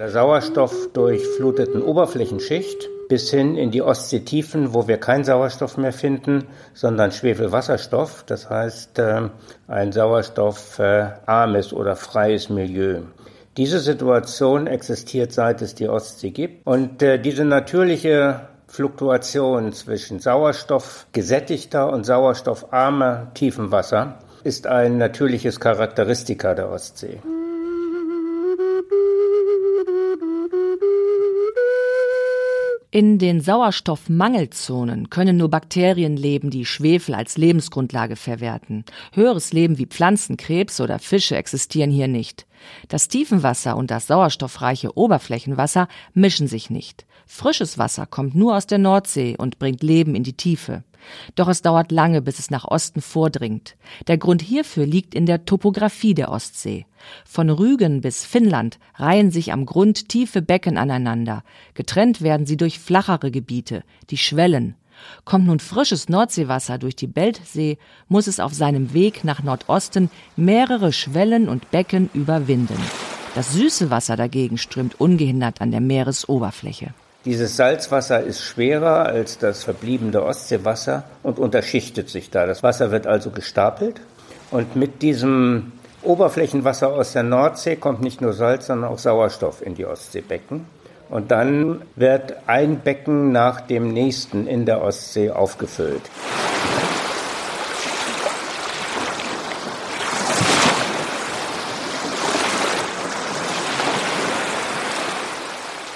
Der 0.02 0.10
Sauerstoff 0.10 0.90
durchfluteten 0.94 1.84
Oberflächenschicht 1.84 2.90
bis 3.08 3.30
hin 3.30 3.56
in 3.56 3.70
die 3.70 3.84
Ostseetiefen, 3.84 4.74
wo 4.74 4.88
wir 4.88 4.98
keinen 4.98 5.24
Sauerstoff 5.24 5.78
mehr 5.78 5.94
finden, 5.94 6.48
sondern 6.74 7.12
Schwefelwasserstoff, 7.12 8.24
das 8.26 8.50
heißt 8.50 8.98
äh, 8.98 9.30
ein 9.68 9.92
sauerstoffarmes 9.92 11.72
oder 11.72 11.96
freies 11.96 12.50
Milieu. 12.50 13.02
Diese 13.58 13.80
Situation 13.80 14.66
existiert 14.66 15.34
seit 15.34 15.62
es 15.62 15.76
die 15.76 15.88
Ostsee 15.88 16.32
gibt 16.32 16.66
und 16.66 17.04
äh, 17.04 17.20
diese 17.20 17.46
natürliche 17.46 18.48
Fluktuation 18.66 19.72
zwischen 19.72 20.20
sauerstoffgesättigter 20.20 21.94
und 21.94 22.08
sauerstoffarmer 22.08 23.28
Tiefenwasser 23.36 24.18
ist 24.44 24.66
ein 24.66 24.98
natürliches 24.98 25.60
Charakteristika 25.60 26.56
der 26.56 26.72
Ostsee. 26.72 27.20
In 32.94 33.20
den 33.20 33.40
Sauerstoffmangelzonen 33.40 35.10
können 35.10 35.38
nur 35.38 35.50
Bakterien 35.50 36.18
leben, 36.18 36.50
die 36.50 36.66
Schwefel 36.66 37.16
als 37.16 37.38
Lebensgrundlage 37.38 38.18
verwerten. 38.18 38.84
Höheres 39.14 39.54
Leben 39.54 39.78
wie 39.78 39.86
Pflanzen, 39.86 40.36
Krebs 40.36 40.82
oder 40.82 41.00
Fische 41.00 41.38
existieren 41.38 41.90
hier 41.90 42.10
nicht. 42.10 42.46
Das 42.90 43.08
Tiefenwasser 43.08 43.78
und 43.78 43.92
das 43.92 44.08
sauerstoffreiche 44.08 44.98
Oberflächenwasser 44.98 45.88
mischen 46.14 46.48
sich 46.48 46.70
nicht. 46.70 47.06
Frisches 47.34 47.78
Wasser 47.78 48.06
kommt 48.06 48.36
nur 48.36 48.58
aus 48.58 48.68
der 48.68 48.78
Nordsee 48.78 49.36
und 49.38 49.58
bringt 49.58 49.82
Leben 49.82 50.16
in 50.16 50.24
die 50.24 50.36
Tiefe. 50.36 50.84
Doch 51.34 51.48
es 51.48 51.62
dauert 51.62 51.90
lange, 51.90 52.22
bis 52.22 52.40
es 52.40 52.52
nach 52.52 52.66
Osten 52.66 53.02
vordringt. 53.02 53.78
Der 54.08 54.18
Grund 54.18 54.42
hierfür 54.42 54.86
liegt 54.86 55.16
in 55.16 55.26
der 55.26 55.46
Topographie 55.46 56.14
der 56.14 56.30
Ostsee. 56.30 56.86
Von 57.26 57.50
Rügen 57.50 58.02
bis 58.02 58.26
Finnland 58.26 58.80
reihen 58.96 59.32
sich 59.32 59.54
am 59.54 59.66
Grund 59.66 60.10
tiefe 60.10 60.42
Becken 60.42 60.78
aneinander. 60.78 61.44
Getrennt 61.74 62.22
werden 62.22 62.46
sie 62.46 62.58
durch 62.58 62.80
flachere 62.80 63.32
Gebiete, 63.32 63.84
die 64.10 64.18
Schwellen. 64.18 64.76
Kommt 65.24 65.48
nun 65.48 65.62
frisches 65.62 66.10
Nordseewasser 66.10 66.80
durch 66.80 66.98
die 66.98 67.08
Beltsee, 67.08 67.78
muss 68.10 68.28
es 68.28 68.42
auf 68.42 68.54
seinem 68.54 68.94
Weg 68.94 69.24
nach 69.24 69.42
Nordosten 69.42 70.12
mehrere 70.36 70.92
Schwellen 70.92 71.48
und 71.48 71.72
Becken 71.72 72.10
überwinden. 72.14 72.78
Das 73.36 73.54
süße 73.54 73.90
Wasser 73.90 74.18
dagegen 74.18 74.58
strömt 74.58 75.00
ungehindert 75.00 75.62
an 75.62 75.72
der 75.72 75.80
Meeresoberfläche. 75.80 76.94
Dieses 77.24 77.56
Salzwasser 77.56 78.24
ist 78.24 78.42
schwerer 78.42 79.06
als 79.06 79.38
das 79.38 79.64
verbliebene 79.64 80.24
Ostseewasser 80.24 81.04
und 81.22 81.38
unterschichtet 81.38 82.10
sich 82.10 82.32
da. 82.32 82.48
Das 82.48 82.64
Wasser 82.64 82.90
wird 82.90 83.06
also 83.06 83.30
gestapelt 83.30 84.02
und 84.50 84.76
mit 84.76 85.04
diesem 85.04 85.74
Oberflächenwasser 86.02 86.92
aus 86.92 87.14
der 87.14 87.22
Nordsee 87.22 87.76
kommt 87.76 88.02
nicht 88.02 88.22
nur 88.22 88.34
Salz, 88.34 88.66
sondern 88.66 88.90
auch 88.90 88.98
Sauerstoff 88.98 89.62
in 89.64 89.76
die 89.76 89.86
Ostseebecken. 89.86 90.66
Und 91.12 91.30
dann 91.30 91.84
wird 91.96 92.38
ein 92.48 92.80
Becken 92.80 93.32
nach 93.32 93.62
dem 93.62 93.94
nächsten 93.94 94.48
in 94.48 94.66
der 94.66 94.82
Ostsee 94.82 95.30
aufgefüllt. 95.30 96.02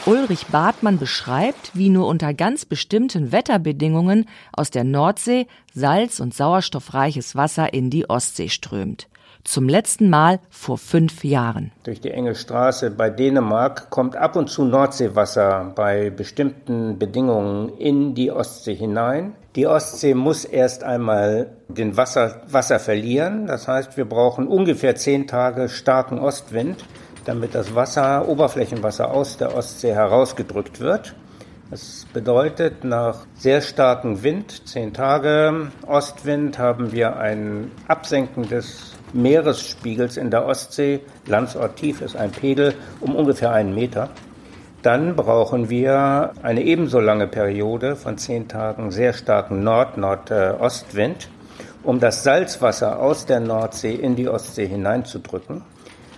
Ulrich 0.08 0.46
Bartmann 0.52 1.00
beschreibt, 1.00 1.72
wie 1.74 1.90
nur 1.90 2.06
unter 2.06 2.36
ganz 2.36 2.64
bestimmten 2.66 3.32
Wetterbedingungen 3.32 4.28
aus 4.54 4.70
der 4.70 4.84
Nordsee 4.84 5.48
salz- 5.74 6.20
und 6.20 6.32
sauerstoffreiches 6.32 7.36
Wasser 7.36 7.74
in 7.74 7.90
die 7.90 8.08
Ostsee 8.08 8.50
strömt. 8.50 9.08
Zum 9.44 9.68
letzten 9.68 10.12
Mal 10.12 10.40
vor 10.52 10.78
fünf 10.78 11.24
Jahren. 11.24 11.72
Durch 11.84 12.02
die 12.02 12.12
enge 12.12 12.36
Straße 12.36 12.92
bei 12.92 13.10
Dänemark 13.10 13.90
kommt 13.90 14.16
ab 14.16 14.36
und 14.36 14.48
zu 14.48 14.64
Nordseewasser 14.66 15.74
bei 15.76 16.12
bestimmten 16.12 17.00
Bedingungen 17.00 17.70
in 17.78 18.14
die 18.14 18.32
Ostsee 18.32 18.76
hinein. 18.76 19.34
Die 19.56 19.66
Ostsee 19.66 20.14
muss 20.14 20.46
erst 20.46 20.84
einmal 20.84 21.56
den 21.68 21.98
Wasser, 21.98 22.44
Wasser 22.48 22.80
verlieren. 22.80 23.48
Das 23.48 23.68
heißt, 23.68 23.98
wir 23.98 24.06
brauchen 24.06 24.48
ungefähr 24.48 24.96
zehn 24.96 25.26
Tage 25.26 25.68
starken 25.68 26.20
Ostwind 26.20 26.86
damit 27.26 27.56
das 27.56 27.76
Wasser, 27.76 28.28
Oberflächenwasser 28.28 29.12
aus 29.12 29.38
der 29.38 29.56
Ostsee 29.56 29.94
herausgedrückt 29.94 30.80
wird. 30.80 31.16
Das 31.72 32.06
bedeutet, 32.14 32.84
nach 32.84 33.26
sehr 33.36 33.60
starkem 33.62 34.22
Wind, 34.22 34.68
zehn 34.68 34.94
Tage 34.94 35.72
Ostwind, 35.88 36.60
haben 36.60 36.92
wir 36.92 37.18
ein 37.18 37.72
Absenken 37.88 38.48
des 38.48 38.94
Meeresspiegels 39.14 40.18
in 40.18 40.30
der 40.30 40.46
Ostsee. 40.46 41.02
Landsort 41.26 41.78
tief 41.78 42.02
ist 42.02 42.16
ein 42.16 42.32
Pegel 42.32 42.76
um 43.02 43.16
ungefähr 43.16 43.52
einen 43.52 43.74
Meter. 43.74 44.10
Dann 44.84 45.16
brauchen 45.16 45.68
wir 45.68 46.34
eine 46.44 46.62
ebenso 46.62 47.00
lange 47.00 47.28
Periode 47.28 47.96
von 47.96 48.20
zehn 48.20 48.48
Tagen 48.48 48.92
sehr 48.92 49.14
starken 49.14 49.64
Nord-Nordostwind, 49.64 51.30
um 51.82 52.00
das 52.00 52.24
Salzwasser 52.24 53.00
aus 53.02 53.26
der 53.26 53.40
Nordsee 53.40 53.96
in 53.96 54.16
die 54.16 54.30
Ostsee 54.30 54.68
hineinzudrücken. 54.68 55.64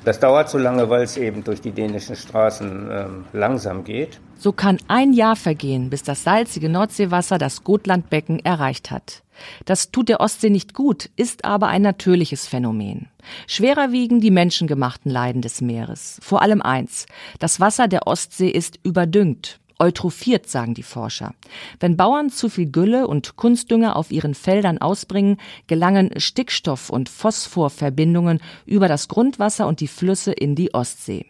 Das 0.07 0.21
dauert 0.21 0.49
so 0.49 0.57
lange, 0.57 0.89
weil 0.89 1.03
es 1.03 1.17
eben 1.17 1.43
durch 1.43 1.59
die 1.59 1.73
dänischen 1.73 2.15
Straßen 2.15 2.89
äh, 2.89 3.05
langsam 3.33 3.83
geht. 3.83 4.21
So 4.37 4.53
kann 4.53 4.77
ein 4.87 5.11
Jahr 5.11 5.35
vergehen, 5.35 5.89
bis 5.89 6.01
das 6.01 6.23
salzige 6.23 6.69
Nordseewasser 6.69 7.37
das 7.37 7.65
Gotlandbecken 7.65 8.39
erreicht 8.39 8.89
hat. 8.89 9.23
Das 9.65 9.91
tut 9.91 10.07
der 10.07 10.21
Ostsee 10.21 10.49
nicht 10.49 10.73
gut, 10.73 11.09
ist 11.17 11.43
aber 11.43 11.67
ein 11.67 11.81
natürliches 11.81 12.47
Phänomen. 12.47 13.09
Schwerer 13.47 13.91
wiegen 13.91 14.21
die 14.21 14.31
menschengemachten 14.31 15.11
Leiden 15.11 15.41
des 15.41 15.59
Meeres. 15.59 16.21
Vor 16.23 16.41
allem 16.41 16.61
eins. 16.61 17.05
Das 17.39 17.59
Wasser 17.59 17.89
der 17.89 18.07
Ostsee 18.07 18.47
ist 18.47 18.79
überdüngt. 18.83 19.59
Eutrophiert, 19.79 20.50
sagen 20.50 20.74
die 20.74 20.84
Forscher. 20.84 21.34
Wenn 21.79 21.98
Bauern 21.98 22.29
zu 22.29 22.50
viel 22.50 22.72
Gülle 22.72 23.07
und 23.07 23.36
Kunstdünger 23.36 23.96
auf 23.96 24.12
ihren 24.12 24.34
Feldern 24.34 24.79
ausbringen, 24.79 25.38
gelangen 25.67 26.19
Stickstoff- 26.19 26.89
und 26.89 27.10
Phosphorverbindungen 27.10 28.39
über 28.65 28.88
das 28.88 29.07
Grundwasser 29.07 29.67
und 29.67 29.79
die 29.79 29.88
Flüsse 29.88 30.31
in 30.31 30.55
die 30.55 30.74
Ostsee. 30.74 31.25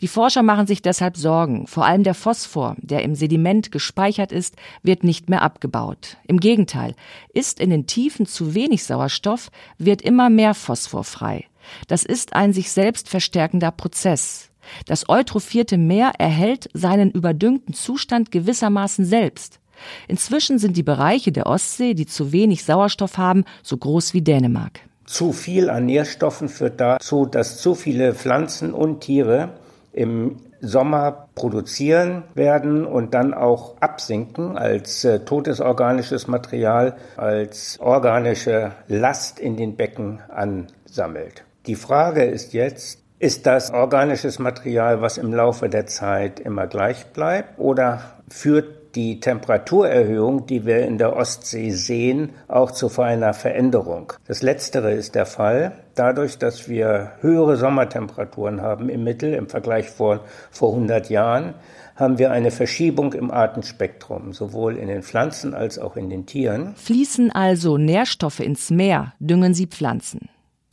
Die 0.00 0.08
Forscher 0.08 0.42
machen 0.42 0.66
sich 0.66 0.82
deshalb 0.82 1.16
Sorgen. 1.16 1.66
Vor 1.66 1.86
allem 1.86 2.02
der 2.02 2.14
Phosphor, 2.14 2.76
der 2.78 3.02
im 3.02 3.14
Sediment 3.14 3.72
gespeichert 3.72 4.32
ist, 4.32 4.56
wird 4.82 5.04
nicht 5.04 5.30
mehr 5.30 5.42
abgebaut. 5.42 6.18
Im 6.26 6.40
Gegenteil, 6.40 6.94
ist 7.32 7.60
in 7.60 7.70
den 7.70 7.86
Tiefen 7.86 8.26
zu 8.26 8.54
wenig 8.54 8.84
Sauerstoff, 8.84 9.50
wird 9.78 10.02
immer 10.02 10.30
mehr 10.30 10.54
Phosphor 10.54 11.04
frei. 11.04 11.46
Das 11.88 12.04
ist 12.04 12.34
ein 12.34 12.52
sich 12.52 12.70
selbst 12.70 13.08
verstärkender 13.08 13.70
Prozess. 13.70 14.51
Das 14.86 15.08
eutrophierte 15.08 15.78
Meer 15.78 16.12
erhält 16.18 16.68
seinen 16.72 17.10
überdüngten 17.10 17.74
Zustand 17.74 18.30
gewissermaßen 18.30 19.04
selbst. 19.04 19.60
Inzwischen 20.08 20.58
sind 20.58 20.76
die 20.76 20.82
Bereiche 20.82 21.32
der 21.32 21.46
Ostsee, 21.46 21.94
die 21.94 22.06
zu 22.06 22.32
wenig 22.32 22.64
Sauerstoff 22.64 23.18
haben, 23.18 23.44
so 23.62 23.76
groß 23.76 24.14
wie 24.14 24.22
Dänemark. 24.22 24.80
Zu 25.06 25.32
viel 25.32 25.68
an 25.68 25.86
Nährstoffen 25.86 26.48
führt 26.48 26.80
dazu, 26.80 27.26
dass 27.26 27.58
zu 27.58 27.74
viele 27.74 28.14
Pflanzen 28.14 28.72
und 28.72 29.00
Tiere 29.00 29.50
im 29.92 30.36
Sommer 30.60 31.28
produzieren 31.34 32.22
werden 32.34 32.86
und 32.86 33.14
dann 33.14 33.34
auch 33.34 33.76
absinken 33.80 34.56
als 34.56 35.04
äh, 35.04 35.18
totes 35.20 35.60
organisches 35.60 36.28
Material, 36.28 36.96
als 37.16 37.80
organische 37.80 38.70
Last 38.86 39.40
in 39.40 39.56
den 39.56 39.76
Becken 39.76 40.20
ansammelt. 40.28 41.44
Die 41.66 41.74
Frage 41.74 42.22
ist 42.22 42.52
jetzt, 42.52 43.01
ist 43.22 43.46
das 43.46 43.70
organisches 43.72 44.40
Material, 44.40 45.00
was 45.00 45.16
im 45.16 45.32
Laufe 45.32 45.68
der 45.68 45.86
Zeit 45.86 46.40
immer 46.40 46.66
gleich 46.66 47.06
bleibt, 47.12 47.56
oder 47.56 48.02
führt 48.28 48.96
die 48.96 49.20
Temperaturerhöhung, 49.20 50.46
die 50.46 50.66
wir 50.66 50.80
in 50.80 50.98
der 50.98 51.14
Ostsee 51.14 51.70
sehen, 51.70 52.30
auch 52.48 52.72
zu 52.72 52.90
einer 53.00 53.32
Veränderung. 53.32 54.12
Das 54.26 54.42
Letztere 54.42 54.90
ist 54.90 55.14
der 55.14 55.26
Fall. 55.26 55.70
Dadurch, 55.94 56.38
dass 56.38 56.68
wir 56.68 57.12
höhere 57.20 57.56
Sommertemperaturen 57.56 58.60
haben 58.60 58.88
im 58.88 59.04
Mittel 59.04 59.34
im 59.34 59.48
Vergleich 59.48 59.88
vor, 59.88 60.24
vor 60.50 60.74
100 60.74 61.08
Jahren, 61.08 61.54
haben 61.94 62.18
wir 62.18 62.32
eine 62.32 62.50
Verschiebung 62.50 63.12
im 63.12 63.30
Artenspektrum, 63.30 64.32
sowohl 64.32 64.76
in 64.76 64.88
den 64.88 65.04
Pflanzen 65.04 65.54
als 65.54 65.78
auch 65.78 65.96
in 65.96 66.10
den 66.10 66.26
Tieren. 66.26 66.74
Fließen 66.74 67.30
also 67.30 67.78
Nährstoffe 67.78 68.40
ins 68.40 68.70
Meer, 68.70 69.12
düngen 69.20 69.54
sie 69.54 69.68
Pflanzen. 69.68 70.28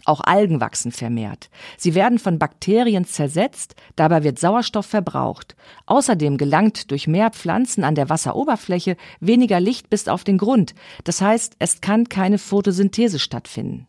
Auch 0.10 0.22
Algen 0.22 0.60
wachsen 0.60 0.92
vermehrt. 0.92 1.52
Sie 1.78 1.94
werden 1.94 2.18
von 2.18 2.40
Bakterien 2.40 3.06
zersetzt, 3.06 3.76
dabei 3.96 4.24
wird 4.24 4.40
Sauerstoff 4.40 4.88
verbraucht. 4.88 5.56
Außerdem 5.86 6.40
gelangt 6.40 6.90
durch 6.90 7.06
mehr 7.06 7.30
Pflanzen 7.30 7.84
an 7.84 7.94
der 7.94 8.10
Wasseroberfläche 8.10 8.98
weniger 9.20 9.60
Licht 9.60 9.92
bis 9.92 10.08
auf 10.08 10.24
den 10.24 10.40
Grund. 10.40 10.74
Das 11.04 11.22
heißt, 11.22 11.58
es 11.60 11.82
kann 11.82 12.10
keine 12.10 12.40
Photosynthese 12.40 13.20
stattfinden. 13.20 13.86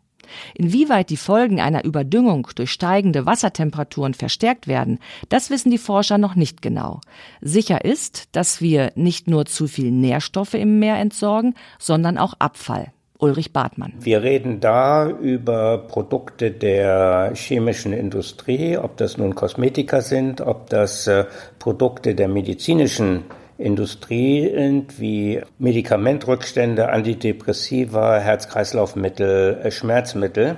Inwieweit 0.53 1.09
die 1.09 1.17
Folgen 1.17 1.59
einer 1.59 1.87
Überdüngung 1.87 2.49
durch 2.55 2.71
steigende 2.71 3.25
Wassertemperaturen 3.25 4.13
verstärkt 4.13 4.67
werden, 4.67 4.99
das 5.31 5.49
wissen 5.49 5.71
die 5.71 5.79
Forscher 5.79 6.19
noch 6.19 6.35
nicht 6.35 6.61
genau. 6.61 7.01
Sicher 7.41 7.83
ist, 7.83 8.29
dass 8.33 8.61
wir 8.61 8.93
nicht 8.95 9.27
nur 9.27 9.47
zu 9.47 9.67
viel 9.67 9.91
Nährstoffe 9.91 10.53
im 10.53 10.81
Meer 10.81 10.99
entsorgen, 10.99 11.55
sondern 11.79 12.19
auch 12.19 12.35
Abfall. 12.39 12.93
Ulrich 13.21 13.53
Bartmann. 13.53 13.93
Wir 14.01 14.23
reden 14.23 14.61
da 14.61 15.09
über 15.09 15.79
Produkte 15.79 16.51
der 16.51 17.33
chemischen 17.35 17.93
Industrie, 17.93 18.77
ob 18.77 18.97
das 18.97 19.19
nun 19.19 19.35
Kosmetika 19.35 20.01
sind, 20.01 20.41
ob 20.41 20.71
das 20.71 21.07
äh, 21.07 21.25
Produkte 21.59 22.15
der 22.15 22.29
medizinischen 22.29 23.25
Industrie 23.59 24.51
sind, 24.55 24.99
wie 24.99 25.41
Medikamentrückstände, 25.59 26.89
Antidepressiva, 26.89 28.19
Herz-Kreislauf-Mittel, 28.19 29.61
äh, 29.63 29.71
Schmerzmittel 29.71 30.57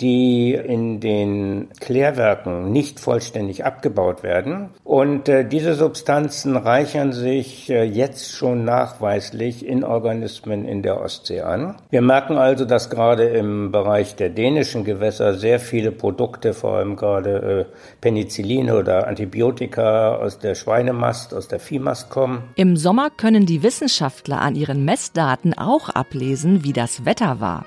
die 0.00 0.54
in 0.54 1.00
den 1.00 1.68
Klärwerken 1.80 2.72
nicht 2.72 3.00
vollständig 3.00 3.64
abgebaut 3.64 4.22
werden. 4.22 4.70
Und 4.82 5.28
äh, 5.28 5.46
diese 5.46 5.74
Substanzen 5.74 6.56
reichern 6.56 7.12
sich 7.12 7.70
äh, 7.70 7.84
jetzt 7.84 8.32
schon 8.32 8.64
nachweislich 8.64 9.66
in 9.66 9.84
Organismen 9.84 10.64
in 10.64 10.82
der 10.82 11.00
Ostsee 11.00 11.42
an. 11.42 11.76
Wir 11.90 12.02
merken 12.02 12.36
also, 12.36 12.64
dass 12.64 12.90
gerade 12.90 13.24
im 13.24 13.70
Bereich 13.70 14.16
der 14.16 14.30
dänischen 14.30 14.84
Gewässer 14.84 15.34
sehr 15.34 15.60
viele 15.60 15.92
Produkte, 15.92 16.54
vor 16.54 16.76
allem 16.76 16.96
gerade 16.96 17.68
äh, 17.70 17.74
Penicilline 18.00 18.76
oder 18.76 19.06
Antibiotika 19.06 20.16
aus 20.16 20.38
der 20.38 20.54
Schweinemast, 20.54 21.34
aus 21.34 21.48
der 21.48 21.60
Viehmast 21.60 22.10
kommen. 22.10 22.44
Im 22.56 22.76
Sommer 22.76 23.10
können 23.10 23.46
die 23.46 23.62
Wissenschaftler 23.62 24.40
an 24.40 24.54
ihren 24.54 24.84
Messdaten 24.84 25.54
auch 25.54 25.88
ablesen, 25.88 26.64
wie 26.64 26.72
das 26.72 27.04
Wetter 27.04 27.40
war. 27.40 27.64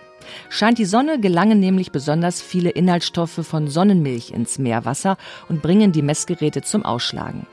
Scheint 0.49 0.77
die 0.77 0.85
Sonne, 0.85 1.19
gelangen 1.19 1.59
nämlich 1.59 1.91
besonders 1.91 2.41
viele 2.41 2.69
Inhaltsstoffe 2.69 3.45
von 3.45 3.67
Sonnenmilch 3.67 4.31
ins 4.31 4.59
Meerwasser 4.59 5.17
und 5.49 5.61
bringen 5.61 5.91
die 5.91 6.01
Messgeräte 6.01 6.61
zum 6.61 6.83
Ausschlagen. 6.83 7.47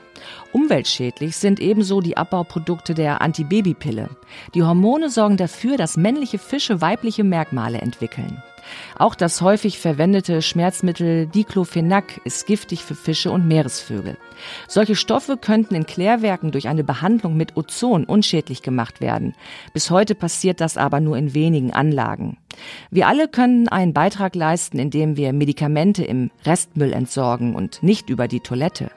Umweltschädlich 0.51 1.35
sind 1.35 1.59
ebenso 1.59 2.01
die 2.01 2.17
Abbauprodukte 2.17 2.93
der 2.93 3.21
Antibabypille. 3.21 4.09
Die 4.53 4.63
Hormone 4.63 5.09
sorgen 5.09 5.37
dafür, 5.37 5.77
dass 5.77 5.97
männliche 5.97 6.39
Fische 6.39 6.81
weibliche 6.81 7.23
Merkmale 7.23 7.79
entwickeln. 7.79 8.41
Auch 8.97 9.15
das 9.15 9.41
häufig 9.41 9.79
verwendete 9.79 10.41
Schmerzmittel 10.41 11.27
Diclofenac 11.27 12.21
ist 12.23 12.47
giftig 12.47 12.83
für 12.83 12.95
Fische 12.95 13.31
und 13.31 13.47
Meeresvögel. 13.47 14.17
Solche 14.67 14.95
Stoffe 14.95 15.37
könnten 15.37 15.75
in 15.75 15.85
Klärwerken 15.85 16.51
durch 16.51 16.67
eine 16.67 16.83
Behandlung 16.83 17.37
mit 17.37 17.57
Ozon 17.57 18.05
unschädlich 18.05 18.61
gemacht 18.61 19.01
werden. 19.01 19.33
Bis 19.73 19.89
heute 19.91 20.15
passiert 20.15 20.61
das 20.61 20.77
aber 20.77 20.99
nur 20.99 21.17
in 21.17 21.33
wenigen 21.33 21.73
Anlagen. 21.73 22.37
Wir 22.89 23.07
alle 23.07 23.27
können 23.27 23.67
einen 23.67 23.93
Beitrag 23.93 24.35
leisten, 24.35 24.79
indem 24.79 25.17
wir 25.17 25.33
Medikamente 25.33 26.03
im 26.03 26.31
Restmüll 26.45 26.93
entsorgen 26.93 27.55
und 27.55 27.83
nicht 27.83 28.09
über 28.09 28.27
die 28.27 28.39
Toilette. 28.39 28.91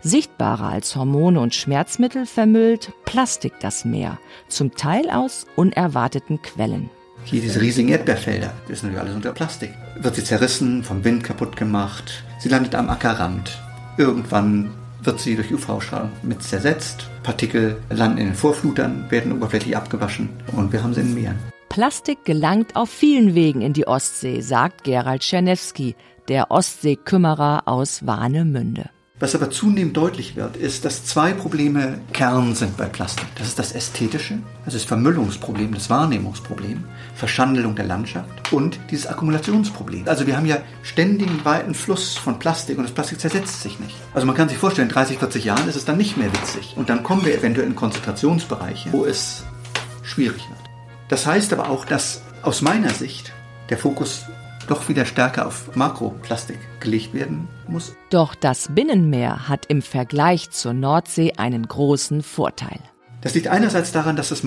Sichtbarer 0.00 0.68
als 0.68 0.94
Hormone 0.96 1.40
und 1.40 1.54
Schmerzmittel 1.54 2.26
vermüllt 2.26 2.92
Plastik 3.04 3.54
das 3.60 3.84
Meer, 3.84 4.18
zum 4.48 4.74
Teil 4.74 5.10
aus 5.10 5.46
unerwarteten 5.56 6.42
Quellen. 6.42 6.90
Hier 7.24 7.40
diese 7.40 7.60
riesigen 7.60 7.88
Erdbeerfelder, 7.88 8.52
das 8.68 8.78
ist 8.78 8.82
natürlich 8.82 9.00
alles 9.00 9.14
unter 9.14 9.32
Plastik. 9.32 9.72
Wird 9.98 10.14
sie 10.14 10.24
zerrissen, 10.24 10.84
vom 10.84 11.04
Wind 11.04 11.24
kaputt 11.24 11.56
gemacht. 11.56 12.22
Sie 12.38 12.50
landet 12.50 12.74
am 12.74 12.90
Ackerrand. 12.90 13.62
Irgendwann 13.96 14.70
wird 15.02 15.20
sie 15.20 15.34
durch 15.34 15.52
UV-Strahlung 15.52 16.10
mit 16.22 16.42
zersetzt. 16.42 17.08
Partikel 17.22 17.78
landen 17.88 18.18
in 18.18 18.26
den 18.26 18.34
Vorflutern, 18.34 19.06
werden 19.10 19.32
oberflächlich 19.32 19.76
abgewaschen 19.76 20.28
und 20.52 20.72
wir 20.72 20.82
haben 20.82 20.92
sie 20.92 21.00
in 21.00 21.08
den 21.08 21.22
Meeren. 21.22 21.38
Plastik 21.70 22.24
gelangt 22.24 22.76
auf 22.76 22.90
vielen 22.90 23.34
Wegen 23.34 23.62
in 23.62 23.72
die 23.72 23.86
Ostsee, 23.86 24.40
sagt 24.42 24.84
Gerald 24.84 25.22
Czernewski, 25.22 25.96
der 26.28 26.50
Ostseekümmerer 26.50 27.62
aus 27.66 28.06
Warnemünde. 28.06 28.90
Was 29.20 29.34
aber 29.34 29.50
zunehmend 29.50 29.96
deutlich 29.96 30.36
wird, 30.36 30.56
ist, 30.56 30.84
dass 30.84 31.04
zwei 31.04 31.32
Probleme 31.32 32.00
Kern 32.12 32.54
sind 32.54 32.76
bei 32.76 32.86
Plastik. 32.86 33.28
Das 33.36 33.46
ist 33.46 33.58
das 33.58 33.72
Ästhetische, 33.72 34.38
also 34.66 34.76
das 34.76 34.84
Vermüllungsproblem, 34.84 35.72
das 35.72 35.88
Wahrnehmungsproblem, 35.88 36.84
Verschandelung 37.14 37.74
der 37.76 37.84
Landschaft 37.84 38.52
und 38.52 38.78
dieses 38.90 39.06
Akkumulationsproblem. 39.06 40.08
Also 40.08 40.26
wir 40.26 40.36
haben 40.36 40.46
ja 40.46 40.58
ständigen 40.82 41.44
weiten 41.44 41.74
Fluss 41.74 42.16
von 42.16 42.38
Plastik 42.38 42.76
und 42.76 42.84
das 42.84 42.92
Plastik 42.92 43.20
zersetzt 43.20 43.62
sich 43.62 43.78
nicht. 43.78 43.94
Also 44.12 44.26
man 44.26 44.36
kann 44.36 44.48
sich 44.48 44.58
vorstellen, 44.58 44.88
in 44.88 44.94
30, 44.94 45.18
40 45.18 45.44
Jahren 45.44 45.68
ist 45.68 45.76
es 45.76 45.84
dann 45.84 45.96
nicht 45.96 46.16
mehr 46.16 46.32
witzig. 46.32 46.74
Und 46.76 46.90
dann 46.90 47.02
kommen 47.02 47.24
wir 47.24 47.36
eventuell 47.36 47.66
in 47.66 47.76
Konzentrationsbereiche, 47.76 48.92
wo 48.92 49.04
es 49.04 49.44
schwierig 50.02 50.48
wird. 50.48 50.60
Das 51.08 51.26
heißt 51.26 51.52
aber 51.52 51.70
auch, 51.70 51.84
dass 51.84 52.22
aus 52.42 52.62
meiner 52.62 52.90
Sicht 52.90 53.32
der 53.70 53.78
Fokus 53.78 54.24
doch 54.66 54.88
wieder 54.88 55.04
stärker 55.04 55.46
auf 55.46 55.76
Makroplastik 55.76 56.58
gelegt 56.80 57.14
werden 57.14 57.48
muss. 57.68 57.94
Doch 58.10 58.34
das 58.34 58.68
Binnenmeer 58.74 59.48
hat 59.48 59.66
im 59.66 59.82
Vergleich 59.82 60.50
zur 60.50 60.72
Nordsee 60.72 61.34
einen 61.36 61.68
großen 61.68 62.22
Vorteil. 62.22 62.80
Das 63.20 63.34
liegt 63.34 63.48
einerseits 63.48 63.92
daran, 63.92 64.16
dass 64.16 64.28
das 64.28 64.42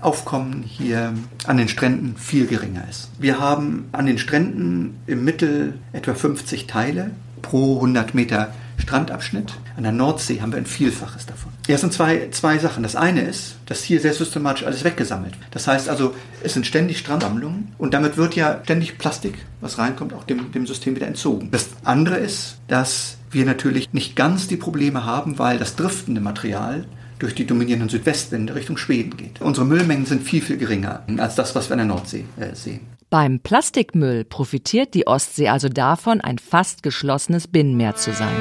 Makroplastikaufkommen 0.00 0.62
hier 0.62 1.14
an 1.46 1.56
den 1.56 1.68
Stränden 1.68 2.16
viel 2.16 2.46
geringer 2.46 2.84
ist. 2.88 3.10
Wir 3.18 3.38
haben 3.38 3.88
an 3.92 4.06
den 4.06 4.18
Stränden 4.18 4.98
im 5.06 5.24
Mittel 5.24 5.74
etwa 5.92 6.14
50 6.14 6.66
Teile 6.66 7.10
pro 7.42 7.76
100 7.76 8.14
Meter 8.14 8.52
Strandabschnitt. 8.78 9.52
An 9.76 9.82
der 9.82 9.92
Nordsee 9.92 10.40
haben 10.40 10.52
wir 10.52 10.58
ein 10.58 10.66
Vielfaches 10.66 11.26
davon. 11.26 11.52
Ja, 11.68 11.74
es 11.74 11.82
sind 11.82 11.92
zwei, 11.92 12.28
zwei 12.30 12.58
Sachen. 12.58 12.82
Das 12.82 12.96
eine 12.96 13.22
ist, 13.22 13.56
dass 13.66 13.82
hier 13.82 14.00
sehr 14.00 14.14
systematisch 14.14 14.64
alles 14.64 14.84
weggesammelt 14.84 15.38
wird. 15.38 15.54
Das 15.54 15.66
heißt 15.66 15.88
also, 15.88 16.14
es 16.42 16.54
sind 16.54 16.66
ständig 16.66 16.98
Strandsammlungen 16.98 17.72
und 17.76 17.92
damit 17.92 18.16
wird 18.16 18.36
ja 18.36 18.60
ständig 18.64 18.96
Plastik, 18.96 19.34
was 19.60 19.78
reinkommt, 19.78 20.14
auch 20.14 20.24
dem, 20.24 20.50
dem 20.52 20.66
System 20.66 20.96
wieder 20.96 21.06
entzogen. 21.06 21.50
Das 21.50 21.68
andere 21.84 22.16
ist, 22.16 22.56
dass 22.68 23.18
wir 23.30 23.44
natürlich 23.44 23.92
nicht 23.92 24.16
ganz 24.16 24.48
die 24.48 24.56
Probleme 24.56 25.04
haben, 25.04 25.38
weil 25.38 25.58
das 25.58 25.76
driftende 25.76 26.20
Material 26.20 26.86
durch 27.20 27.34
die 27.34 27.46
dominierenden 27.46 27.88
Südwestwinde 27.88 28.54
Richtung 28.54 28.76
Schweden 28.76 29.16
geht. 29.16 29.40
Unsere 29.40 29.66
Müllmengen 29.66 30.06
sind 30.06 30.22
viel, 30.22 30.42
viel 30.42 30.56
geringer 30.56 31.04
als 31.18 31.36
das, 31.36 31.54
was 31.54 31.68
wir 31.68 31.74
an 31.74 31.78
der 31.78 31.86
Nordsee 31.86 32.24
äh, 32.38 32.54
sehen. 32.54 32.80
Beim 33.10 33.40
Plastikmüll 33.40 34.24
profitiert 34.24 34.94
die 34.94 35.06
Ostsee 35.06 35.48
also 35.48 35.68
davon, 35.68 36.20
ein 36.20 36.38
fast 36.38 36.82
geschlossenes 36.82 37.48
Binnenmeer 37.48 37.96
zu 37.96 38.12
sein. 38.12 38.36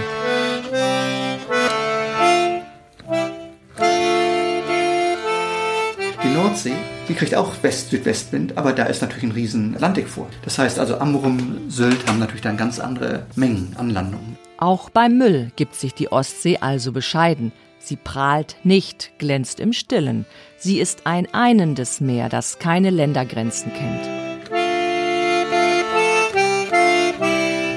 Die 6.24 6.34
Nordsee, 6.36 6.74
die 7.08 7.15
kriegt 7.15 7.34
auch 7.34 7.52
West-Südwestwind, 7.62 8.58
aber 8.58 8.72
da 8.72 8.84
ist 8.86 9.02
natürlich 9.02 9.24
ein 9.24 9.32
riesen 9.32 9.76
vor. 10.06 10.28
Das 10.44 10.60
heißt 10.60 10.78
also, 10.78 11.00
Amrum, 11.00 11.70
Sylt 11.70 12.08
haben 12.08 12.20
natürlich 12.20 12.44
dann 12.44 12.56
ganz 12.56 12.80
andere 12.80 13.26
Mengen 13.36 13.76
an 13.78 13.89
Landungen. 13.89 14.38
Auch 14.58 14.89
beim 14.89 15.18
Müll 15.18 15.52
gibt 15.56 15.74
sich 15.74 15.96
die 15.96 16.12
Ostsee 16.12 16.58
also 16.58 16.92
bescheiden. 16.92 17.52
Sie 17.80 17.96
prahlt 17.96 18.58
nicht, 18.63 19.12
glänzt 19.18 19.60
im 19.60 19.74
Stillen. 19.74 20.26
Sie 20.58 20.80
ist 20.80 21.08
ein 21.08 21.28
einendes 21.34 22.02
Meer, 22.02 22.30
das 22.30 22.60
keine 22.60 22.89
Ländergrenzen 22.89 23.72
kennt. 23.74 24.20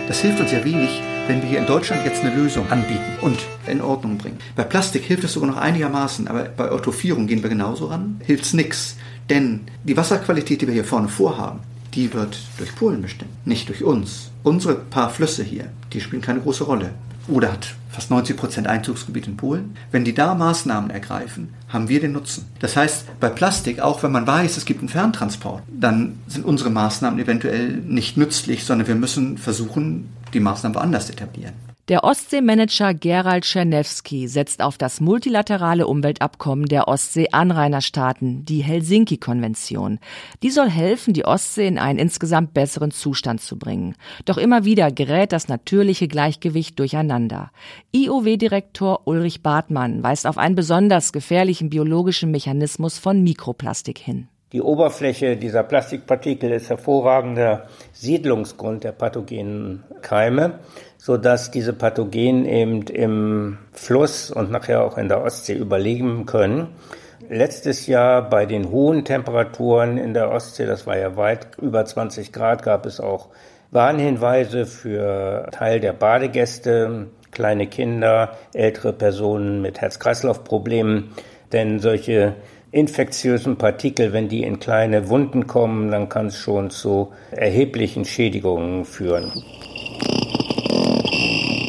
Das 0.09 0.21
hilft 0.21 0.41
uns 0.41 0.53
ja 0.53 0.63
wenig, 0.65 1.01
wenn 1.27 1.41
wir 1.41 1.49
hier 1.49 1.61
in 1.61 1.67
Deutschland 1.67 2.05
jetzt 2.05 2.23
eine 2.23 2.35
Lösung 2.35 2.71
anbieten 2.71 3.19
und 3.23 3.39
in 3.67 3.81
Ordnung 3.81 4.19
bringen. 4.19 4.39
Bei 4.57 4.65
Plastik 4.65 5.05
hilft 5.05 5.25
es 5.25 5.33
sogar 5.33 5.49
noch 5.49 5.57
einigermaßen, 5.57 6.29
aber 6.29 6.45
bei 6.45 6.71
Eutrophierung 6.71 7.27
gehen 7.27 7.43
wir 7.43 7.49
genauso 7.49 7.87
ran, 7.87 8.21
hilft 8.25 8.45
es 8.45 8.53
nichts. 8.53 8.97
Denn 9.31 9.61
die 9.85 9.97
Wasserqualität, 9.97 10.61
die 10.61 10.67
wir 10.67 10.75
hier 10.75 10.85
vorne 10.85 11.09
vorhaben, 11.09 11.61
die 11.95 12.13
wird 12.13 12.39
durch 12.59 12.75
Polen 12.75 13.03
bestimmt, 13.03 13.47
nicht 13.47 13.69
durch 13.69 13.85
uns. 13.85 14.31
Unsere 14.43 14.75
paar 14.75 15.11
Flüsse 15.11 15.45
hier, 15.45 15.67
die 15.93 16.01
spielen 16.01 16.23
keine 16.23 16.41
große 16.41 16.65
Rolle. 16.65 16.91
Oder 17.29 17.53
hat 17.53 17.77
fast 17.91 18.11
90 18.11 18.37
Prozent 18.37 18.67
Einzugsgebiet 18.67 19.27
in 19.27 19.37
Polen. 19.37 19.77
Wenn 19.91 20.05
die 20.05 20.15
da 20.15 20.35
Maßnahmen 20.35 20.91
ergreifen, 20.91 21.55
haben 21.69 21.89
wir 21.89 22.01
den 22.01 22.13
Nutzen. 22.13 22.47
Das 22.59 22.77
heißt, 22.77 23.21
bei 23.21 23.29
Plastik, 23.29 23.81
auch 23.81 24.03
wenn 24.03 24.13
man 24.13 24.27
weiß, 24.27 24.57
es 24.57 24.65
gibt 24.65 24.81
einen 24.81 24.89
Ferntransport, 24.89 25.63
dann 25.69 26.19
sind 26.27 26.45
unsere 26.45 26.71
Maßnahmen 26.71 27.21
eventuell 27.21 27.69
nicht 27.69 28.17
nützlich, 28.17 28.65
sondern 28.65 28.89
wir 28.89 28.95
müssen 28.95 29.39
versuchen, 29.39 30.09
die 30.33 30.41
Maßnahmen 30.41 30.75
woanders 30.75 31.11
etablieren. 31.11 31.53
Der 31.89 32.05
Ostseemanager 32.05 32.95
Gerald 32.95 33.43
Czernewski 33.45 34.29
setzt 34.29 34.63
auf 34.63 34.79
das 34.79 35.01
multilaterale 35.01 35.89
Umweltabkommen 35.89 36.67
der 36.67 36.87
Ostsee-Anrainerstaaten, 36.87 38.45
die 38.45 38.63
Helsinki-Konvention. 38.63 39.99
Die 40.45 40.51
soll 40.51 40.71
helfen, 40.71 41.13
die 41.13 41.25
Ostsee 41.25 41.67
in 41.67 41.81
einen 41.81 41.99
insgesamt 41.99 42.55
besseren 42.55 42.93
Zustand 42.93 43.41
zu 43.41 43.59
bringen. 43.59 43.97
Doch 44.27 44.39
immer 44.39 44.65
wieder 44.65 44.93
gerät 44.93 45.33
das 45.33 45.49
natürliche 45.49 46.07
Gleichgewicht 46.07 46.79
durcheinander. 46.79 47.51
IOW-Direktor 47.91 49.01
Ulrich 49.05 49.43
Bartmann 49.43 50.05
weist 50.05 50.29
auf 50.29 50.39
einen 50.39 50.55
besonders 50.55 51.13
gefährlichen 51.13 51.69
biologischen 51.69 52.31
Mechanismus 52.31 53.01
von 53.01 53.25
Mikroplastik 53.25 53.99
hin. 53.99 54.29
Die 54.53 54.61
Oberfläche 54.61 55.39
dieser 55.39 55.63
Plastikpartikel 55.63 56.53
ist 56.53 56.69
hervorragender 56.69 57.69
Siedlungsgrund 57.93 58.85
der 58.85 58.93
pathogenen 58.93 59.83
Keime 60.03 60.61
so 61.05 61.17
dass 61.17 61.51
diese 61.51 61.73
Pathogenen 61.73 62.45
eben 62.45 62.83
im 62.83 63.59
Fluss 63.73 64.31
und 64.31 64.53
nachher 64.53 64.85
auch 64.85 64.97
in 64.97 65.09
der 65.09 65.25
Ostsee 65.25 65.55
überleben 65.55 66.27
können. 66.27 66.69
Letztes 67.29 67.89
Jahr 67.89 68.31
bei 68.31 68.47
den 68.47 68.71
hohen 68.71 69.05
Temperaturen 69.05 69.99
in 69.99 70.15
der 70.15 70.31
Ostsee, 70.31 70.65
das 70.65 70.87
war 70.87 70.97
ja 70.97 71.17
weit 71.17 71.59
über 71.61 71.85
20 71.85 72.33
Grad, 72.33 72.63
gab 72.63 72.87
es 72.87 73.01
auch 73.01 73.31
Warnhinweise 73.73 74.65
für 74.65 75.49
Teil 75.51 75.81
der 75.81 75.93
Badegäste, 75.93 77.09
kleine 77.33 77.67
Kinder, 77.67 78.37
ältere 78.53 78.93
Personen 78.93 79.61
mit 79.61 79.81
Herz-Kreislauf-Problemen. 79.81 81.15
Denn 81.53 81.81
solche 81.81 82.37
infektiösen 82.71 83.57
Partikel, 83.57 84.13
wenn 84.13 84.29
die 84.29 84.45
in 84.45 84.61
kleine 84.61 85.09
Wunden 85.09 85.49
kommen, 85.49 85.91
dann 85.91 86.09
kann 86.09 86.27
es 86.27 86.39
schon 86.39 86.71
zu 86.71 87.13
erheblichen 87.33 88.05
Schädigungen 88.05 88.85
führen. 88.85 89.33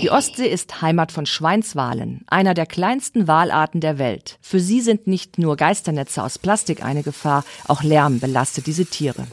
Die 0.03 0.11
Ostsee 0.11 0.47
ist 0.47 0.81
Heimat 0.81 1.13
von 1.13 1.25
Schweinswalen, 1.25 2.25
einer 2.27 2.53
der 2.53 2.65
kleinsten 2.65 3.25
Walarten 3.25 3.79
der 3.79 3.99
Welt. 3.99 4.37
Für 4.41 4.59
sie 4.59 4.81
sind 4.81 5.07
nicht 5.07 5.37
nur 5.37 5.55
Geisternetze 5.55 6.21
aus 6.21 6.37
Plastik 6.37 6.83
eine 6.83 7.03
Gefahr, 7.03 7.45
auch 7.69 7.83
Lärm 7.83 8.19
belastet 8.19 8.67
diese 8.67 8.85
Tiere. 8.85 9.25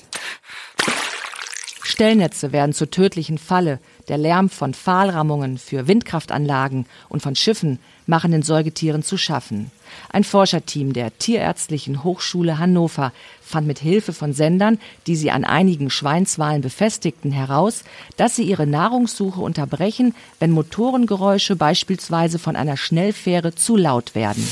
Stellnetze 1.82 2.52
werden 2.52 2.72
zur 2.72 2.88
tödlichen 2.88 3.36
Falle. 3.36 3.80
Der 4.06 4.16
Lärm 4.16 4.48
von 4.48 4.72
Pfahlrammungen 4.72 5.58
für 5.58 5.88
Windkraftanlagen 5.88 6.86
und 7.08 7.20
von 7.20 7.34
Schiffen 7.34 7.80
machen 8.10 8.32
den 8.32 8.42
Säugetieren 8.42 9.02
zu 9.02 9.16
schaffen. 9.16 9.70
Ein 10.10 10.24
Forscherteam 10.24 10.92
der 10.92 11.16
Tierärztlichen 11.16 12.04
Hochschule 12.04 12.58
Hannover 12.58 13.12
fand 13.40 13.66
mit 13.66 13.78
Hilfe 13.78 14.12
von 14.12 14.34
Sendern, 14.34 14.78
die 15.06 15.16
sie 15.16 15.30
an 15.30 15.44
einigen 15.44 15.88
Schweinswalen 15.88 16.60
befestigten, 16.60 17.32
heraus, 17.32 17.84
dass 18.18 18.36
sie 18.36 18.42
ihre 18.42 18.66
Nahrungssuche 18.66 19.40
unterbrechen, 19.40 20.14
wenn 20.38 20.50
Motorengeräusche 20.50 21.56
beispielsweise 21.56 22.38
von 22.38 22.56
einer 22.56 22.76
Schnellfähre 22.76 23.54
zu 23.54 23.76
laut 23.76 24.14
werden. 24.14 24.46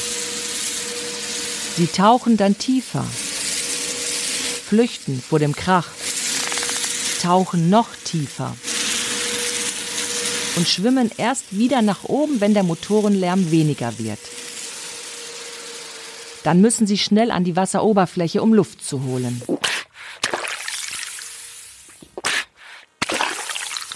Sie 1.76 1.86
tauchen 1.86 2.36
dann 2.36 2.56
tiefer, 2.56 3.04
flüchten 4.64 5.20
vor 5.20 5.38
dem 5.38 5.54
Krach, 5.54 5.88
tauchen 7.20 7.68
noch 7.68 7.88
tiefer 8.04 8.54
und 10.58 10.66
schwimmen 10.66 11.10
erst 11.16 11.56
wieder 11.56 11.82
nach 11.82 12.02
oben, 12.04 12.40
wenn 12.40 12.52
der 12.52 12.64
Motorenlärm 12.64 13.52
weniger 13.52 13.96
wird. 14.00 14.18
Dann 16.42 16.60
müssen 16.60 16.84
sie 16.86 16.98
schnell 16.98 17.30
an 17.30 17.44
die 17.44 17.54
Wasseroberfläche, 17.54 18.42
um 18.42 18.52
Luft 18.52 18.82
zu 18.84 19.04
holen. 19.04 19.40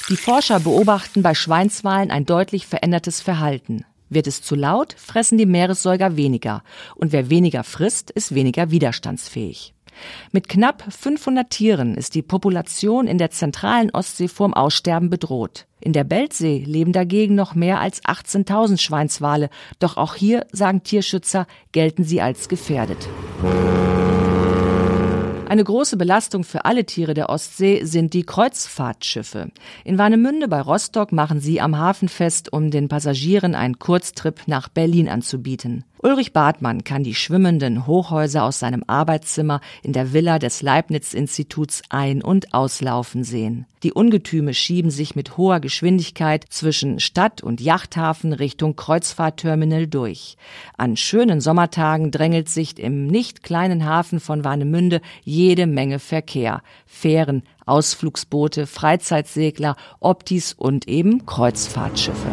Die 0.08 0.16
Forscher 0.16 0.60
beobachten 0.60 1.22
bei 1.22 1.34
Schweinswalen 1.34 2.12
ein 2.12 2.26
deutlich 2.26 2.68
verändertes 2.68 3.20
Verhalten. 3.20 3.84
Wird 4.08 4.28
es 4.28 4.42
zu 4.42 4.54
laut, 4.54 4.94
fressen 4.96 5.38
die 5.38 5.46
Meeressäuger 5.46 6.16
weniger. 6.16 6.62
Und 6.94 7.10
wer 7.10 7.28
weniger 7.28 7.64
frisst, 7.64 8.10
ist 8.12 8.34
weniger 8.34 8.70
widerstandsfähig. 8.70 9.74
Mit 10.32 10.48
knapp 10.48 10.84
500 10.88 11.50
Tieren 11.50 11.94
ist 11.94 12.14
die 12.14 12.22
Population 12.22 13.06
in 13.06 13.18
der 13.18 13.30
zentralen 13.30 13.90
Ostsee 13.90 14.28
vorm 14.28 14.54
Aussterben 14.54 15.10
bedroht. 15.10 15.66
In 15.80 15.92
der 15.92 16.04
Beltsee 16.04 16.62
leben 16.64 16.92
dagegen 16.92 17.34
noch 17.34 17.54
mehr 17.54 17.80
als 17.80 18.02
18.000 18.04 18.78
Schweinswale, 18.78 19.50
doch 19.80 19.96
auch 19.96 20.14
hier, 20.14 20.46
sagen 20.52 20.84
Tierschützer, 20.84 21.46
gelten 21.72 22.04
sie 22.04 22.20
als 22.20 22.48
gefährdet. 22.48 23.08
Eine 25.52 25.64
große 25.64 25.98
Belastung 25.98 26.44
für 26.44 26.64
alle 26.64 26.86
Tiere 26.86 27.12
der 27.12 27.28
Ostsee 27.28 27.84
sind 27.84 28.14
die 28.14 28.22
Kreuzfahrtschiffe. 28.22 29.50
In 29.84 29.98
Warnemünde 29.98 30.48
bei 30.48 30.62
Rostock 30.62 31.12
machen 31.12 31.40
sie 31.40 31.60
am 31.60 31.76
Hafen 31.76 32.08
fest, 32.08 32.50
um 32.50 32.70
den 32.70 32.88
Passagieren 32.88 33.54
einen 33.54 33.78
Kurztrip 33.78 34.40
nach 34.46 34.68
Berlin 34.68 35.10
anzubieten. 35.10 35.84
Ulrich 36.04 36.32
Bartmann 36.32 36.82
kann 36.82 37.04
die 37.04 37.14
schwimmenden 37.14 37.86
Hochhäuser 37.86 38.42
aus 38.42 38.58
seinem 38.58 38.82
Arbeitszimmer 38.88 39.60
in 39.84 39.92
der 39.92 40.12
Villa 40.12 40.40
des 40.40 40.60
Leibniz-Instituts 40.60 41.82
ein- 41.90 42.24
und 42.24 42.52
auslaufen 42.54 43.22
sehen. 43.22 43.66
Die 43.84 43.92
Ungetüme 43.92 44.52
schieben 44.52 44.90
sich 44.90 45.14
mit 45.14 45.36
hoher 45.36 45.60
Geschwindigkeit 45.60 46.44
zwischen 46.48 46.98
Stadt- 46.98 47.44
und 47.44 47.60
Yachthafen 47.60 48.32
Richtung 48.32 48.74
Kreuzfahrtterminal 48.74 49.86
durch. 49.86 50.36
An 50.76 50.96
schönen 50.96 51.40
Sommertagen 51.40 52.10
drängelt 52.10 52.48
sich 52.48 52.80
im 52.80 53.06
nicht 53.06 53.44
kleinen 53.44 53.84
Hafen 53.84 54.18
von 54.18 54.42
Warnemünde 54.42 55.02
jede 55.22 55.68
Menge 55.68 56.00
Verkehr. 56.00 56.62
Fähren, 56.84 57.44
Ausflugsboote, 57.64 58.66
Freizeitsegler, 58.66 59.76
Optis 60.00 60.52
und 60.52 60.88
eben 60.88 61.26
Kreuzfahrtschiffe. 61.26 62.26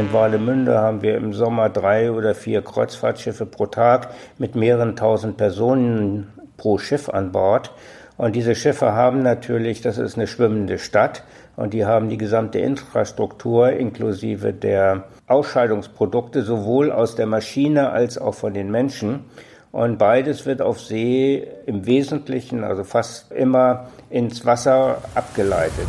In 0.00 0.14
Warnemünde 0.14 0.78
haben 0.78 1.02
wir 1.02 1.14
im 1.18 1.34
Sommer 1.34 1.68
drei 1.68 2.10
oder 2.10 2.34
vier 2.34 2.62
Kreuzfahrtschiffe 2.62 3.44
pro 3.44 3.66
Tag 3.66 4.08
mit 4.38 4.54
mehreren 4.54 4.96
tausend 4.96 5.36
Personen 5.36 6.32
pro 6.56 6.78
Schiff 6.78 7.10
an 7.10 7.32
Bord. 7.32 7.70
Und 8.16 8.34
diese 8.34 8.54
Schiffe 8.54 8.94
haben 8.94 9.22
natürlich, 9.22 9.82
das 9.82 9.98
ist 9.98 10.16
eine 10.16 10.26
schwimmende 10.26 10.78
Stadt, 10.78 11.22
und 11.54 11.74
die 11.74 11.84
haben 11.84 12.08
die 12.08 12.16
gesamte 12.16 12.60
Infrastruktur 12.60 13.72
inklusive 13.72 14.54
der 14.54 15.04
Ausscheidungsprodukte 15.26 16.40
sowohl 16.44 16.90
aus 16.90 17.14
der 17.14 17.26
Maschine 17.26 17.90
als 17.90 18.16
auch 18.16 18.34
von 18.34 18.54
den 18.54 18.70
Menschen. 18.70 19.26
Und 19.70 19.98
beides 19.98 20.46
wird 20.46 20.62
auf 20.62 20.80
See 20.80 21.46
im 21.66 21.84
Wesentlichen, 21.84 22.64
also 22.64 22.84
fast 22.84 23.32
immer 23.32 23.88
ins 24.08 24.46
Wasser 24.46 24.96
abgeleitet. 25.14 25.88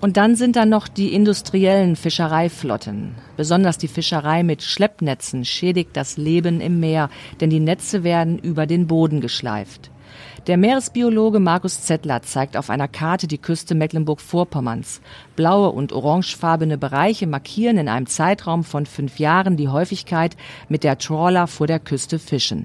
Und 0.00 0.16
dann 0.16 0.34
sind 0.34 0.56
da 0.56 0.64
noch 0.64 0.88
die 0.88 1.12
industriellen 1.12 1.94
Fischereiflotten. 1.94 3.14
Besonders 3.36 3.76
die 3.76 3.88
Fischerei 3.88 4.42
mit 4.42 4.62
Schleppnetzen 4.62 5.44
schädigt 5.44 5.90
das 5.92 6.16
Leben 6.16 6.62
im 6.62 6.80
Meer, 6.80 7.10
denn 7.40 7.50
die 7.50 7.60
Netze 7.60 8.02
werden 8.02 8.38
über 8.38 8.66
den 8.66 8.86
Boden 8.86 9.20
geschleift. 9.20 9.90
Der 10.46 10.56
Meeresbiologe 10.56 11.38
Markus 11.38 11.82
Zettler 11.82 12.22
zeigt 12.22 12.56
auf 12.56 12.70
einer 12.70 12.88
Karte 12.88 13.26
die 13.26 13.36
Küste 13.36 13.74
Mecklenburg-Vorpommerns. 13.74 15.02
Blaue 15.36 15.70
und 15.70 15.92
orangefarbene 15.92 16.78
Bereiche 16.78 17.26
markieren 17.26 17.76
in 17.76 17.88
einem 17.88 18.06
Zeitraum 18.06 18.64
von 18.64 18.86
fünf 18.86 19.18
Jahren 19.18 19.58
die 19.58 19.68
Häufigkeit, 19.68 20.34
mit 20.70 20.82
der 20.82 20.96
Trawler 20.96 21.46
vor 21.46 21.66
der 21.66 21.78
Küste 21.78 22.18
fischen. 22.18 22.64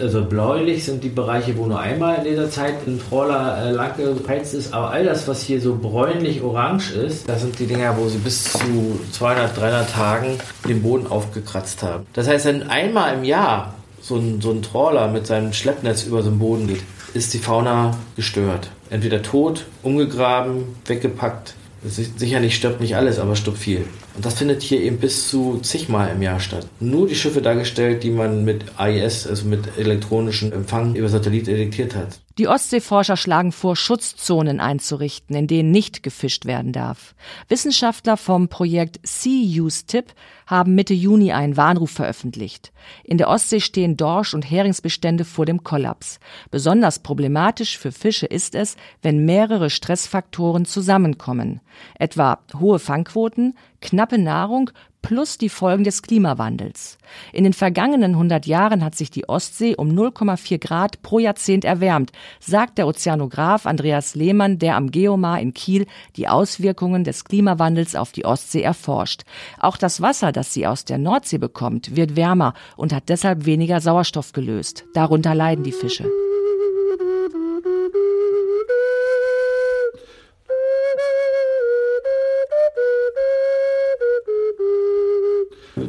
Also 0.00 0.24
bläulich 0.24 0.84
sind 0.84 1.04
die 1.04 1.08
Bereiche, 1.08 1.56
wo 1.56 1.66
nur 1.66 1.78
einmal 1.78 2.18
in 2.18 2.24
dieser 2.24 2.50
Zeit 2.50 2.86
ein 2.86 3.00
Trawler 3.00 3.66
äh, 3.66 3.70
lang 3.72 3.96
gepeizt 3.96 4.54
ist. 4.54 4.72
Aber 4.72 4.90
all 4.90 5.04
das, 5.04 5.28
was 5.28 5.42
hier 5.42 5.60
so 5.60 5.76
bräunlich-orange 5.76 6.92
ist, 6.92 7.28
das 7.28 7.42
sind 7.42 7.58
die 7.58 7.66
Dinger, 7.66 7.96
wo 7.96 8.08
sie 8.08 8.18
bis 8.18 8.44
zu 8.44 9.00
200, 9.12 9.56
300 9.56 9.90
Tagen 9.90 10.38
den 10.68 10.82
Boden 10.82 11.06
aufgekratzt 11.06 11.82
haben. 11.82 12.06
Das 12.12 12.28
heißt, 12.28 12.46
wenn 12.46 12.68
einmal 12.68 13.14
im 13.14 13.24
Jahr 13.24 13.74
so 14.00 14.16
ein, 14.16 14.40
so 14.40 14.50
ein 14.50 14.62
Trawler 14.62 15.08
mit 15.08 15.26
seinem 15.26 15.52
Schleppnetz 15.52 16.04
über 16.04 16.22
so 16.22 16.30
einen 16.30 16.38
Boden 16.38 16.66
geht, 16.66 16.82
ist 17.14 17.34
die 17.34 17.38
Fauna 17.38 17.96
gestört. 18.16 18.70
Entweder 18.88 19.22
tot, 19.22 19.66
umgegraben, 19.82 20.76
weggepackt. 20.86 21.54
Sicherlich 21.82 22.56
stirbt 22.56 22.80
nicht 22.80 22.96
alles, 22.96 23.18
aber 23.18 23.36
stirbt 23.36 23.58
viel. 23.58 23.84
Und 24.14 24.24
das 24.24 24.34
findet 24.34 24.62
hier 24.62 24.80
eben 24.80 24.98
bis 24.98 25.30
zu 25.30 25.60
zigmal 25.62 26.10
im 26.14 26.20
Jahr 26.20 26.40
statt. 26.40 26.66
Nur 26.78 27.08
die 27.08 27.14
Schiffe 27.14 27.40
dargestellt, 27.40 28.02
die 28.02 28.10
man 28.10 28.44
mit 28.44 28.64
AIS, 28.76 29.26
also 29.26 29.46
mit 29.46 29.78
elektronischem 29.78 30.52
Empfang 30.52 30.94
über 30.94 31.08
Satellit 31.08 31.46
detektiert 31.46 31.94
hat. 31.94 32.20
Die 32.40 32.48
Ostseeforscher 32.48 33.18
schlagen 33.18 33.52
vor, 33.52 33.76
Schutzzonen 33.76 34.60
einzurichten, 34.60 35.36
in 35.36 35.46
denen 35.46 35.70
nicht 35.72 36.02
gefischt 36.02 36.46
werden 36.46 36.72
darf. 36.72 37.14
Wissenschaftler 37.48 38.16
vom 38.16 38.48
Projekt 38.48 38.98
Sea 39.02 39.62
Use 39.62 39.84
Tip 39.84 40.14
haben 40.46 40.74
Mitte 40.74 40.94
Juni 40.94 41.32
einen 41.32 41.58
Warnruf 41.58 41.90
veröffentlicht. 41.90 42.72
In 43.04 43.18
der 43.18 43.28
Ostsee 43.28 43.60
stehen 43.60 43.98
Dorsch- 43.98 44.32
und 44.32 44.50
Heringsbestände 44.50 45.26
vor 45.26 45.44
dem 45.44 45.64
Kollaps. 45.64 46.18
Besonders 46.50 47.00
problematisch 47.00 47.76
für 47.76 47.92
Fische 47.92 48.24
ist 48.24 48.54
es, 48.54 48.76
wenn 49.02 49.26
mehrere 49.26 49.68
Stressfaktoren 49.68 50.64
zusammenkommen. 50.64 51.60
Etwa 51.98 52.38
hohe 52.58 52.78
Fangquoten, 52.78 53.54
knappe 53.82 54.16
Nahrung 54.16 54.70
plus 55.02 55.38
die 55.38 55.48
Folgen 55.48 55.84
des 55.84 56.02
Klimawandels. 56.02 56.98
In 57.32 57.44
den 57.44 57.52
vergangenen 57.52 58.12
100 58.12 58.46
Jahren 58.46 58.84
hat 58.84 58.94
sich 58.94 59.10
die 59.10 59.28
Ostsee 59.28 59.74
um 59.76 59.88
0,4 59.90 60.58
Grad 60.58 61.02
pro 61.02 61.18
Jahrzehnt 61.18 61.64
erwärmt, 61.64 62.12
sagt 62.38 62.78
der 62.78 62.86
Ozeanograf 62.86 63.66
Andreas 63.66 64.14
Lehmann, 64.14 64.58
der 64.58 64.76
am 64.76 64.90
Geomar 64.90 65.40
in 65.40 65.54
Kiel 65.54 65.86
die 66.16 66.28
Auswirkungen 66.28 67.04
des 67.04 67.24
Klimawandels 67.24 67.96
auf 67.96 68.12
die 68.12 68.24
Ostsee 68.24 68.62
erforscht. 68.62 69.22
Auch 69.58 69.76
das 69.76 70.00
Wasser, 70.00 70.32
das 70.32 70.54
sie 70.54 70.66
aus 70.66 70.84
der 70.84 70.98
Nordsee 70.98 71.38
bekommt, 71.38 71.96
wird 71.96 72.16
wärmer 72.16 72.54
und 72.76 72.92
hat 72.92 73.08
deshalb 73.08 73.46
weniger 73.46 73.80
Sauerstoff 73.80 74.32
gelöst. 74.32 74.84
Darunter 74.94 75.34
leiden 75.34 75.64
die 75.64 75.72
Fische. 75.72 76.10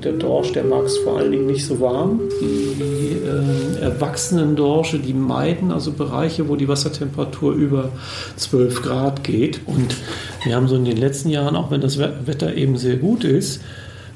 Der 0.04 0.14
Dorsch, 0.14 0.52
der 0.54 0.64
mag 0.64 0.86
es 0.86 0.98
vor 0.98 1.18
allen 1.18 1.32
Dingen 1.32 1.46
nicht 1.46 1.66
so 1.66 1.80
warm. 1.80 2.22
Die 2.42 3.18
äh, 3.24 3.82
erwachsenen 3.82 4.56
Dorsche, 4.56 5.00
die 5.00 5.14
meiden 5.14 5.72
also 5.72 5.92
Bereiche, 5.92 6.50
wo 6.50 6.56
die 6.56 6.68
Wassertemperatur 6.68 7.54
über 7.54 7.90
12 8.36 8.82
Grad 8.82 9.24
geht. 9.24 9.62
Und 9.66 9.96
wir 10.44 10.56
haben 10.56 10.68
so 10.68 10.76
in 10.76 10.86
den 10.86 10.98
letzten 10.98 11.30
Jahren, 11.30 11.56
auch 11.56 11.70
wenn 11.72 11.82
das 11.82 12.00
Wetter 12.00 12.56
eben 12.56 12.78
sehr 12.78 12.98
gut 12.98 13.24
ist, 13.24 13.62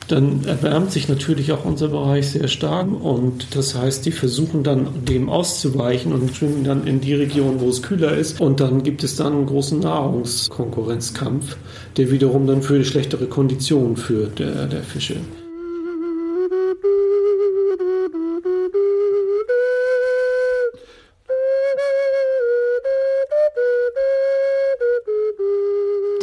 dann 0.08 0.46
erwärmt 0.46 0.92
sich 0.92 1.10
natürlich 1.10 1.52
auch 1.52 1.66
unser 1.66 1.88
Bereich 1.88 2.30
sehr 2.30 2.48
stark 2.48 2.88
und 2.88 3.56
das 3.56 3.76
heißt, 3.76 4.06
die 4.06 4.12
versuchen 4.12 4.64
dann 4.64 4.88
dem 5.06 5.30
auszuweichen 5.30 6.14
und 6.14 6.36
schwimmen 6.36 6.64
dann 6.64 6.86
in 6.86 7.02
die 7.02 7.16
Region, 7.16 7.60
wo 7.60 7.70
es 7.70 7.82
kühler 7.82 8.16
ist 8.16 8.40
und 8.40 8.60
dann 8.60 8.84
gibt 8.84 9.04
es 9.04 9.16
dann 9.16 9.34
einen 9.34 9.46
großen 9.48 9.80
Nahrungskonkurrenzkampf, 9.80 11.58
der 11.98 12.12
wiederum 12.12 12.46
dann 12.46 12.62
für 12.62 12.84
schlechtere 12.86 13.26
Konditionen 13.26 13.98
führt 13.98 14.40
der, 14.40 14.68
der 14.68 14.84
Fische. 14.84 15.16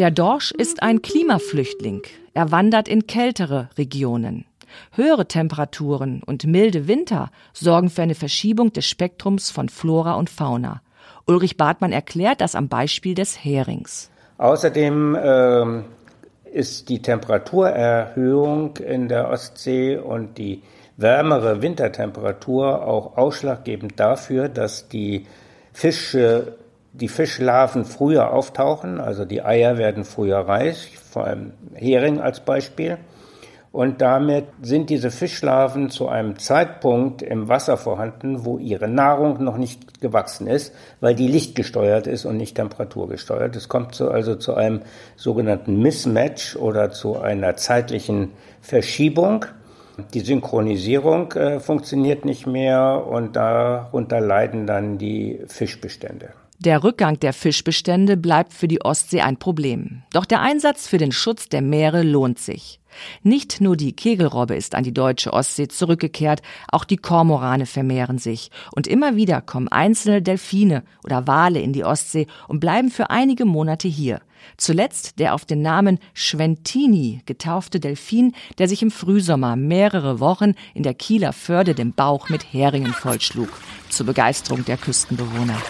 Der 0.02 0.10
Dorsch 0.10 0.50
ist 0.50 0.82
ein 0.82 1.00
Klimaflüchtling. 1.00 2.02
Er 2.34 2.50
wandert 2.50 2.88
in 2.88 3.06
kältere 3.06 3.68
Regionen. 3.78 4.46
Höhere 4.90 5.28
Temperaturen 5.28 6.24
und 6.26 6.44
milde 6.44 6.88
Winter 6.88 7.30
sorgen 7.52 7.88
für 7.88 8.02
eine 8.02 8.16
Verschiebung 8.16 8.72
des 8.72 8.84
Spektrums 8.84 9.52
von 9.52 9.68
Flora 9.68 10.14
und 10.14 10.28
Fauna. 10.28 10.82
Ulrich 11.28 11.56
Bartmann 11.56 11.92
erklärt 11.92 12.40
das 12.40 12.56
am 12.56 12.68
Beispiel 12.68 13.14
des 13.14 13.44
Herings. 13.44 14.10
Außerdem 14.38 15.14
äh, 15.14 15.82
ist 16.50 16.88
die 16.88 17.00
Temperaturerhöhung 17.00 18.78
in 18.78 19.06
der 19.06 19.28
Ostsee 19.28 19.98
und 19.98 20.36
die 20.36 20.64
wärmere 20.96 21.62
Wintertemperatur 21.62 22.88
auch 22.88 23.16
ausschlaggebend 23.16 24.00
dafür, 24.00 24.48
dass 24.48 24.88
die 24.88 25.28
Fische 25.72 26.58
die 26.92 27.08
Fischlarven 27.08 27.84
früher 27.84 28.32
auftauchen, 28.32 29.00
also 29.00 29.24
die 29.24 29.42
Eier 29.42 29.78
werden 29.78 30.04
früher 30.04 30.38
reich, 30.38 30.98
vor 30.98 31.24
allem 31.24 31.52
Hering 31.74 32.20
als 32.20 32.40
Beispiel. 32.40 32.98
Und 33.72 34.02
damit 34.02 34.48
sind 34.60 34.90
diese 34.90 35.10
Fischlarven 35.10 35.88
zu 35.88 36.06
einem 36.06 36.38
Zeitpunkt 36.38 37.22
im 37.22 37.48
Wasser 37.48 37.78
vorhanden, 37.78 38.44
wo 38.44 38.58
ihre 38.58 38.86
Nahrung 38.86 39.42
noch 39.42 39.56
nicht 39.56 40.02
gewachsen 40.02 40.46
ist, 40.46 40.74
weil 41.00 41.14
die 41.14 41.26
lichtgesteuert 41.26 42.06
ist 42.06 42.26
und 42.26 42.36
nicht 42.36 42.56
temperaturgesteuert. 42.56 43.56
Es 43.56 43.70
kommt 43.70 43.94
zu, 43.94 44.10
also 44.10 44.34
zu 44.34 44.54
einem 44.54 44.82
sogenannten 45.16 45.80
Mismatch 45.80 46.54
oder 46.56 46.90
zu 46.90 47.18
einer 47.18 47.56
zeitlichen 47.56 48.32
Verschiebung. 48.60 49.46
Die 50.12 50.20
Synchronisierung 50.20 51.32
äh, 51.32 51.58
funktioniert 51.58 52.26
nicht 52.26 52.46
mehr 52.46 53.06
und 53.08 53.36
darunter 53.36 54.20
leiden 54.20 54.66
dann 54.66 54.98
die 54.98 55.40
Fischbestände. 55.46 56.34
Der 56.64 56.84
Rückgang 56.84 57.18
der 57.18 57.32
Fischbestände 57.32 58.16
bleibt 58.16 58.52
für 58.52 58.68
die 58.68 58.82
Ostsee 58.82 59.20
ein 59.22 59.36
Problem. 59.36 60.04
Doch 60.12 60.24
der 60.24 60.42
Einsatz 60.42 60.86
für 60.86 60.96
den 60.96 61.10
Schutz 61.10 61.48
der 61.48 61.60
Meere 61.60 62.04
lohnt 62.04 62.38
sich. 62.38 62.78
Nicht 63.24 63.60
nur 63.60 63.76
die 63.76 63.96
Kegelrobbe 63.96 64.54
ist 64.54 64.76
an 64.76 64.84
die 64.84 64.94
deutsche 64.94 65.32
Ostsee 65.32 65.66
zurückgekehrt, 65.66 66.40
auch 66.70 66.84
die 66.84 66.98
Kormorane 66.98 67.66
vermehren 67.66 68.18
sich. 68.18 68.52
Und 68.70 68.86
immer 68.86 69.16
wieder 69.16 69.40
kommen 69.40 69.66
einzelne 69.66 70.22
Delfine 70.22 70.84
oder 71.02 71.26
Wale 71.26 71.60
in 71.60 71.72
die 71.72 71.82
Ostsee 71.82 72.28
und 72.46 72.60
bleiben 72.60 72.92
für 72.92 73.10
einige 73.10 73.44
Monate 73.44 73.88
hier. 73.88 74.20
Zuletzt 74.56 75.18
der 75.18 75.34
auf 75.34 75.44
den 75.44 75.62
Namen 75.62 75.98
Schwentini 76.14 77.22
getaufte 77.26 77.80
Delfin, 77.80 78.36
der 78.58 78.68
sich 78.68 78.82
im 78.82 78.92
Frühsommer 78.92 79.56
mehrere 79.56 80.20
Wochen 80.20 80.54
in 80.74 80.84
der 80.84 80.94
Kieler 80.94 81.32
Förde 81.32 81.74
den 81.74 81.92
Bauch 81.92 82.28
mit 82.28 82.52
Heringen 82.52 82.92
vollschlug. 82.92 83.48
Zur 83.88 84.06
Begeisterung 84.06 84.64
der 84.64 84.76
Küstenbewohner. 84.76 85.60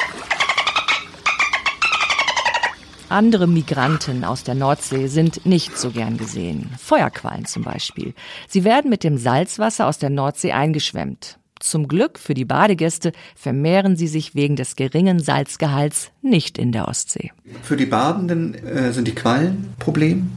Andere 3.13 3.47
Migranten 3.47 4.25
aus 4.25 4.43
der 4.43 4.55
Nordsee 4.55 5.07
sind 5.07 5.45
nicht 5.45 5.77
so 5.77 5.91
gern 5.91 6.17
gesehen. 6.17 6.71
Feuerquallen 6.79 7.45
zum 7.45 7.63
Beispiel. 7.63 8.15
Sie 8.49 8.65
werden 8.65 8.89
mit 8.89 9.05
dem 9.05 9.19
Salzwasser 9.19 9.87
aus 9.87 9.99
der 9.99 10.09
Nordsee 10.09 10.53
eingeschwemmt. 10.53 11.39
Zum 11.61 11.89
Glück 11.89 12.19
für 12.19 12.33
die 12.33 12.47
Badegäste 12.47 13.13
vermehren 13.37 13.97
sie 13.97 14.09
sich 14.09 14.35
wegen 14.35 14.57
des 14.57 14.77
geringen 14.77 15.21
Salzgehalts 15.21 16.11
nicht 16.23 16.57
in 16.57 16.73
der 16.73 16.89
Ostsee. 16.89 17.33
Für 17.63 17.77
die 17.77 17.85
Badenden 17.85 18.55
äh, 18.55 18.95
sind 18.95 19.07
die 19.07 19.15
Quallen 19.15 19.75
Problem, 19.79 20.31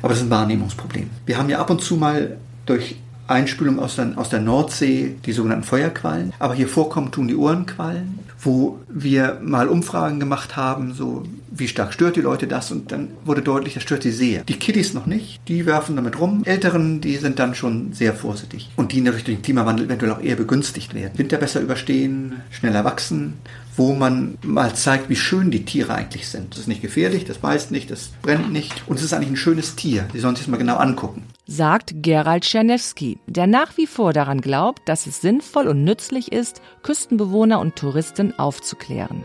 aber 0.00 0.08
das 0.08 0.18
ist 0.18 0.24
ein 0.24 0.30
Wahrnehmungsproblem. 0.30 1.10
Wir 1.26 1.36
haben 1.36 1.50
ja 1.50 1.58
ab 1.58 1.68
und 1.68 1.82
zu 1.82 1.96
mal 1.96 2.38
durch 2.64 2.96
Einspülung 3.26 3.78
aus 3.78 3.96
der, 3.96 4.12
aus 4.16 4.28
der 4.28 4.40
Nordsee, 4.40 5.16
die 5.24 5.32
sogenannten 5.32 5.64
Feuerquallen. 5.64 6.32
Aber 6.38 6.54
hier 6.54 6.68
vorkommen 6.68 7.10
tun 7.10 7.28
die 7.28 7.36
Ohrenquallen, 7.36 8.18
wo 8.40 8.78
wir 8.88 9.38
mal 9.42 9.68
Umfragen 9.68 10.20
gemacht 10.20 10.56
haben, 10.56 10.94
so 10.94 11.24
wie 11.50 11.68
stark 11.68 11.92
stört 11.92 12.16
die 12.16 12.22
Leute 12.22 12.46
das 12.46 12.72
und 12.72 12.90
dann 12.92 13.08
wurde 13.24 13.42
deutlich, 13.42 13.74
das 13.74 13.82
stört 13.82 14.02
sie 14.02 14.10
sehr. 14.10 14.42
Die 14.44 14.58
Kiddies 14.58 14.94
noch 14.94 15.06
nicht, 15.06 15.40
die 15.48 15.66
werfen 15.66 15.96
damit 15.96 16.18
rum. 16.18 16.42
Älteren, 16.44 17.00
die 17.00 17.16
sind 17.16 17.38
dann 17.38 17.54
schon 17.54 17.92
sehr 17.92 18.14
vorsichtig 18.14 18.70
und 18.76 18.92
die 18.92 19.00
natürlich 19.00 19.24
durch 19.24 19.36
den 19.38 19.42
Klimawandel 19.42 19.86
eventuell 19.86 20.12
auch 20.12 20.22
eher 20.22 20.36
begünstigt 20.36 20.94
werden. 20.94 21.18
Winter 21.18 21.36
besser 21.36 21.60
überstehen, 21.60 22.36
schneller 22.50 22.84
wachsen, 22.84 23.34
wo 23.76 23.94
man 23.94 24.38
mal 24.42 24.74
zeigt, 24.74 25.08
wie 25.08 25.16
schön 25.16 25.50
die 25.50 25.64
Tiere 25.64 25.94
eigentlich 25.94 26.28
sind. 26.28 26.52
Das 26.52 26.60
ist 26.60 26.68
nicht 26.68 26.82
gefährlich, 26.82 27.24
das 27.24 27.38
beißt 27.38 27.70
nicht, 27.70 27.90
das 27.90 28.10
brennt 28.22 28.52
nicht 28.52 28.82
und 28.86 28.96
es 28.96 29.02
ist 29.02 29.12
eigentlich 29.12 29.30
ein 29.30 29.36
schönes 29.36 29.76
Tier. 29.76 30.06
Sie 30.12 30.20
sollen 30.20 30.36
sich 30.36 30.44
das 30.44 30.50
mal 30.50 30.58
genau 30.58 30.76
angucken. 30.76 31.24
Sagt 31.46 31.94
Gerald 31.96 32.44
Czernewski, 32.44 33.18
der 33.26 33.46
nach 33.46 33.76
wie 33.76 33.86
vor 33.86 34.12
daran 34.12 34.40
glaubt, 34.40 34.88
dass 34.88 35.06
es 35.06 35.20
sinnvoll 35.20 35.68
und 35.68 35.84
nützlich 35.84 36.32
ist, 36.32 36.60
Küstenbewohner 36.82 37.60
und 37.60 37.76
Touristen 37.76 38.38
aufzuklären. 38.38 39.22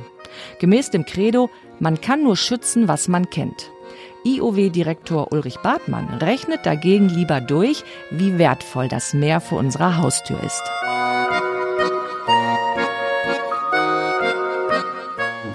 Gemäß 0.59 0.91
dem 0.91 1.05
Credo, 1.05 1.49
man 1.79 2.01
kann 2.01 2.23
nur 2.23 2.37
schützen, 2.37 2.87
was 2.87 3.07
man 3.07 3.29
kennt. 3.29 3.71
IOW-Direktor 4.25 5.31
Ulrich 5.31 5.59
Bartmann 5.59 6.09
rechnet 6.15 6.65
dagegen 6.65 7.07
lieber 7.07 7.39
durch, 7.39 7.83
wie 8.11 8.37
wertvoll 8.37 8.89
das 8.89 9.13
Meer 9.13 9.39
vor 9.39 9.59
unserer 9.59 9.97
Haustür 9.97 10.41
ist. 10.43 10.63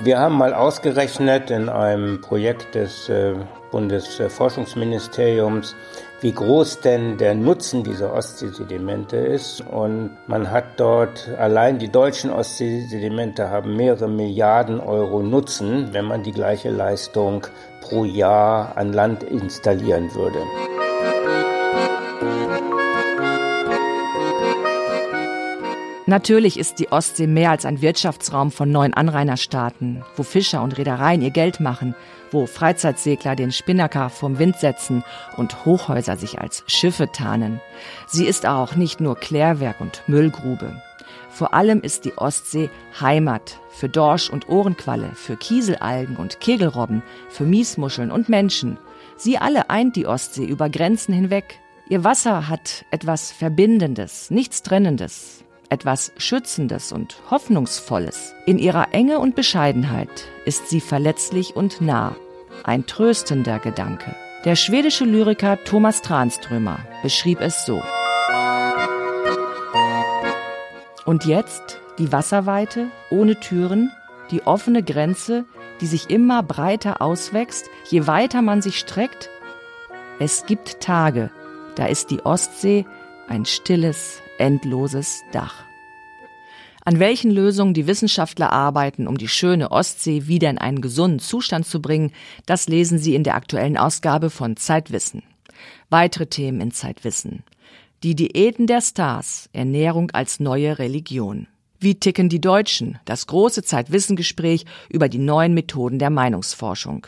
Wir 0.04 0.18
haben 0.18 0.36
mal 0.36 0.52
ausgerechnet 0.52 1.52
in 1.52 1.68
einem 1.68 2.20
Projekt 2.20 2.74
des 2.74 3.08
äh, 3.08 3.36
Bundesforschungsministeriums, 3.70 5.76
wie 6.20 6.32
groß 6.32 6.80
denn 6.80 7.18
der 7.18 7.36
Nutzen 7.36 7.84
dieser 7.84 8.12
Ostseesedimente 8.12 9.16
ist. 9.16 9.60
Und 9.60 10.10
man 10.26 10.50
hat 10.50 10.64
dort, 10.78 11.28
allein 11.38 11.78
die 11.78 11.88
deutschen 11.88 12.32
Ostseesedimente 12.32 13.48
haben 13.48 13.76
mehrere 13.76 14.08
Milliarden 14.08 14.80
Euro 14.80 15.22
Nutzen, 15.22 15.92
wenn 15.92 16.06
man 16.06 16.24
die 16.24 16.32
gleiche 16.32 16.70
Leistung 16.70 17.46
pro 17.80 18.04
Jahr 18.04 18.76
an 18.76 18.92
Land 18.92 19.22
installieren 19.22 20.12
würde. 20.16 20.40
Natürlich 26.12 26.58
ist 26.58 26.78
die 26.78 26.92
Ostsee 26.92 27.26
mehr 27.26 27.50
als 27.52 27.64
ein 27.64 27.80
Wirtschaftsraum 27.80 28.50
von 28.50 28.70
neuen 28.70 28.92
Anrainerstaaten, 28.92 30.04
wo 30.14 30.22
Fischer 30.22 30.62
und 30.62 30.76
Reedereien 30.76 31.22
ihr 31.22 31.30
Geld 31.30 31.58
machen, 31.58 31.94
wo 32.30 32.44
Freizeitsegler 32.44 33.34
den 33.34 33.50
Spinnaker 33.50 34.10
vom 34.10 34.38
Wind 34.38 34.58
setzen 34.58 35.04
und 35.38 35.64
Hochhäuser 35.64 36.18
sich 36.18 36.38
als 36.38 36.64
Schiffe 36.66 37.10
tarnen. 37.12 37.62
Sie 38.06 38.26
ist 38.26 38.44
auch 38.44 38.76
nicht 38.76 39.00
nur 39.00 39.16
Klärwerk 39.16 39.80
und 39.80 40.02
Müllgrube. 40.06 40.82
Vor 41.30 41.54
allem 41.54 41.80
ist 41.80 42.04
die 42.04 42.18
Ostsee 42.18 42.68
Heimat 43.00 43.58
für 43.70 43.88
Dorsch 43.88 44.28
und 44.28 44.50
Ohrenqualle, 44.50 45.12
für 45.14 45.36
Kieselalgen 45.36 46.16
und 46.16 46.40
Kegelrobben, 46.40 47.02
für 47.30 47.44
Miesmuscheln 47.44 48.12
und 48.12 48.28
Menschen. 48.28 48.76
Sie 49.16 49.38
alle 49.38 49.70
eint 49.70 49.96
die 49.96 50.06
Ostsee 50.06 50.44
über 50.44 50.68
Grenzen 50.68 51.14
hinweg. 51.14 51.58
Ihr 51.88 52.04
Wasser 52.04 52.50
hat 52.50 52.84
etwas 52.90 53.32
Verbindendes, 53.32 54.30
nichts 54.30 54.62
Trennendes, 54.62 55.41
etwas 55.72 56.12
Schützendes 56.18 56.92
und 56.92 57.16
Hoffnungsvolles. 57.30 58.34
In 58.44 58.58
ihrer 58.58 58.92
Enge 58.92 59.18
und 59.18 59.34
Bescheidenheit 59.34 60.28
ist 60.44 60.68
sie 60.68 60.82
verletzlich 60.82 61.56
und 61.56 61.80
nah. 61.80 62.14
Ein 62.62 62.86
tröstender 62.86 63.58
Gedanke. 63.58 64.14
Der 64.44 64.54
schwedische 64.54 65.06
Lyriker 65.06 65.64
Thomas 65.64 66.02
Tranströmer 66.02 66.80
beschrieb 67.02 67.40
es 67.40 67.64
so. 67.64 67.82
Und 71.06 71.24
jetzt 71.24 71.80
die 71.98 72.12
Wasserweite 72.12 72.88
ohne 73.10 73.40
Türen, 73.40 73.90
die 74.30 74.46
offene 74.46 74.82
Grenze, 74.82 75.46
die 75.80 75.86
sich 75.86 76.10
immer 76.10 76.42
breiter 76.42 77.00
auswächst, 77.00 77.70
je 77.88 78.06
weiter 78.06 78.42
man 78.42 78.60
sich 78.60 78.78
streckt. 78.78 79.30
Es 80.18 80.44
gibt 80.44 80.80
Tage, 80.80 81.30
da 81.76 81.86
ist 81.86 82.10
die 82.10 82.20
Ostsee 82.26 82.84
ein 83.26 83.46
stilles, 83.46 84.20
endloses 84.42 85.22
Dach. 85.30 85.64
An 86.84 86.98
welchen 86.98 87.30
Lösungen 87.30 87.74
die 87.74 87.86
Wissenschaftler 87.86 88.52
arbeiten, 88.52 89.06
um 89.06 89.16
die 89.16 89.28
schöne 89.28 89.70
Ostsee 89.70 90.26
wieder 90.26 90.50
in 90.50 90.58
einen 90.58 90.80
gesunden 90.80 91.20
Zustand 91.20 91.64
zu 91.64 91.80
bringen, 91.80 92.10
das 92.44 92.68
lesen 92.68 92.98
Sie 92.98 93.14
in 93.14 93.22
der 93.22 93.36
aktuellen 93.36 93.76
Ausgabe 93.76 94.30
von 94.30 94.56
Zeitwissen. 94.56 95.22
Weitere 95.90 96.26
Themen 96.26 96.60
in 96.60 96.72
Zeitwissen. 96.72 97.44
Die 98.02 98.16
Diäten 98.16 98.66
der 98.66 98.80
Stars, 98.80 99.48
Ernährung 99.52 100.10
als 100.10 100.40
neue 100.40 100.80
Religion. 100.80 101.46
Wie 101.78 101.94
ticken 101.94 102.28
die 102.28 102.40
Deutschen? 102.40 102.98
Das 103.04 103.28
große 103.28 103.62
Zeitwissengespräch 103.62 104.64
über 104.88 105.08
die 105.08 105.18
neuen 105.18 105.54
Methoden 105.54 106.00
der 106.00 106.10
Meinungsforschung. 106.10 107.06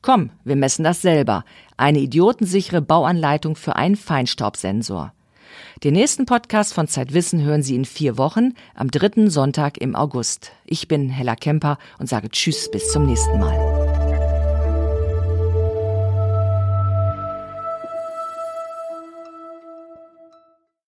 Komm, 0.00 0.30
wir 0.42 0.56
messen 0.56 0.84
das 0.84 1.02
selber. 1.02 1.44
Eine 1.76 1.98
idiotensichere 1.98 2.80
Bauanleitung 2.80 3.56
für 3.56 3.76
einen 3.76 3.96
Feinstaubsensor. 3.96 5.12
Den 5.84 5.94
nächsten 5.94 6.26
Podcast 6.26 6.74
von 6.74 6.86
Zeitwissen 6.86 7.42
hören 7.42 7.64
Sie 7.64 7.74
in 7.74 7.84
vier 7.84 8.16
Wochen 8.16 8.54
am 8.76 8.88
dritten 8.88 9.30
Sonntag 9.30 9.78
im 9.78 9.96
August. 9.96 10.52
Ich 10.64 10.86
bin 10.86 11.08
Hella 11.08 11.34
Kemper 11.34 11.76
und 11.98 12.08
sage 12.08 12.28
Tschüss 12.28 12.70
bis 12.70 12.92
zum 12.92 13.04
nächsten 13.04 13.40
Mal. 13.40 13.91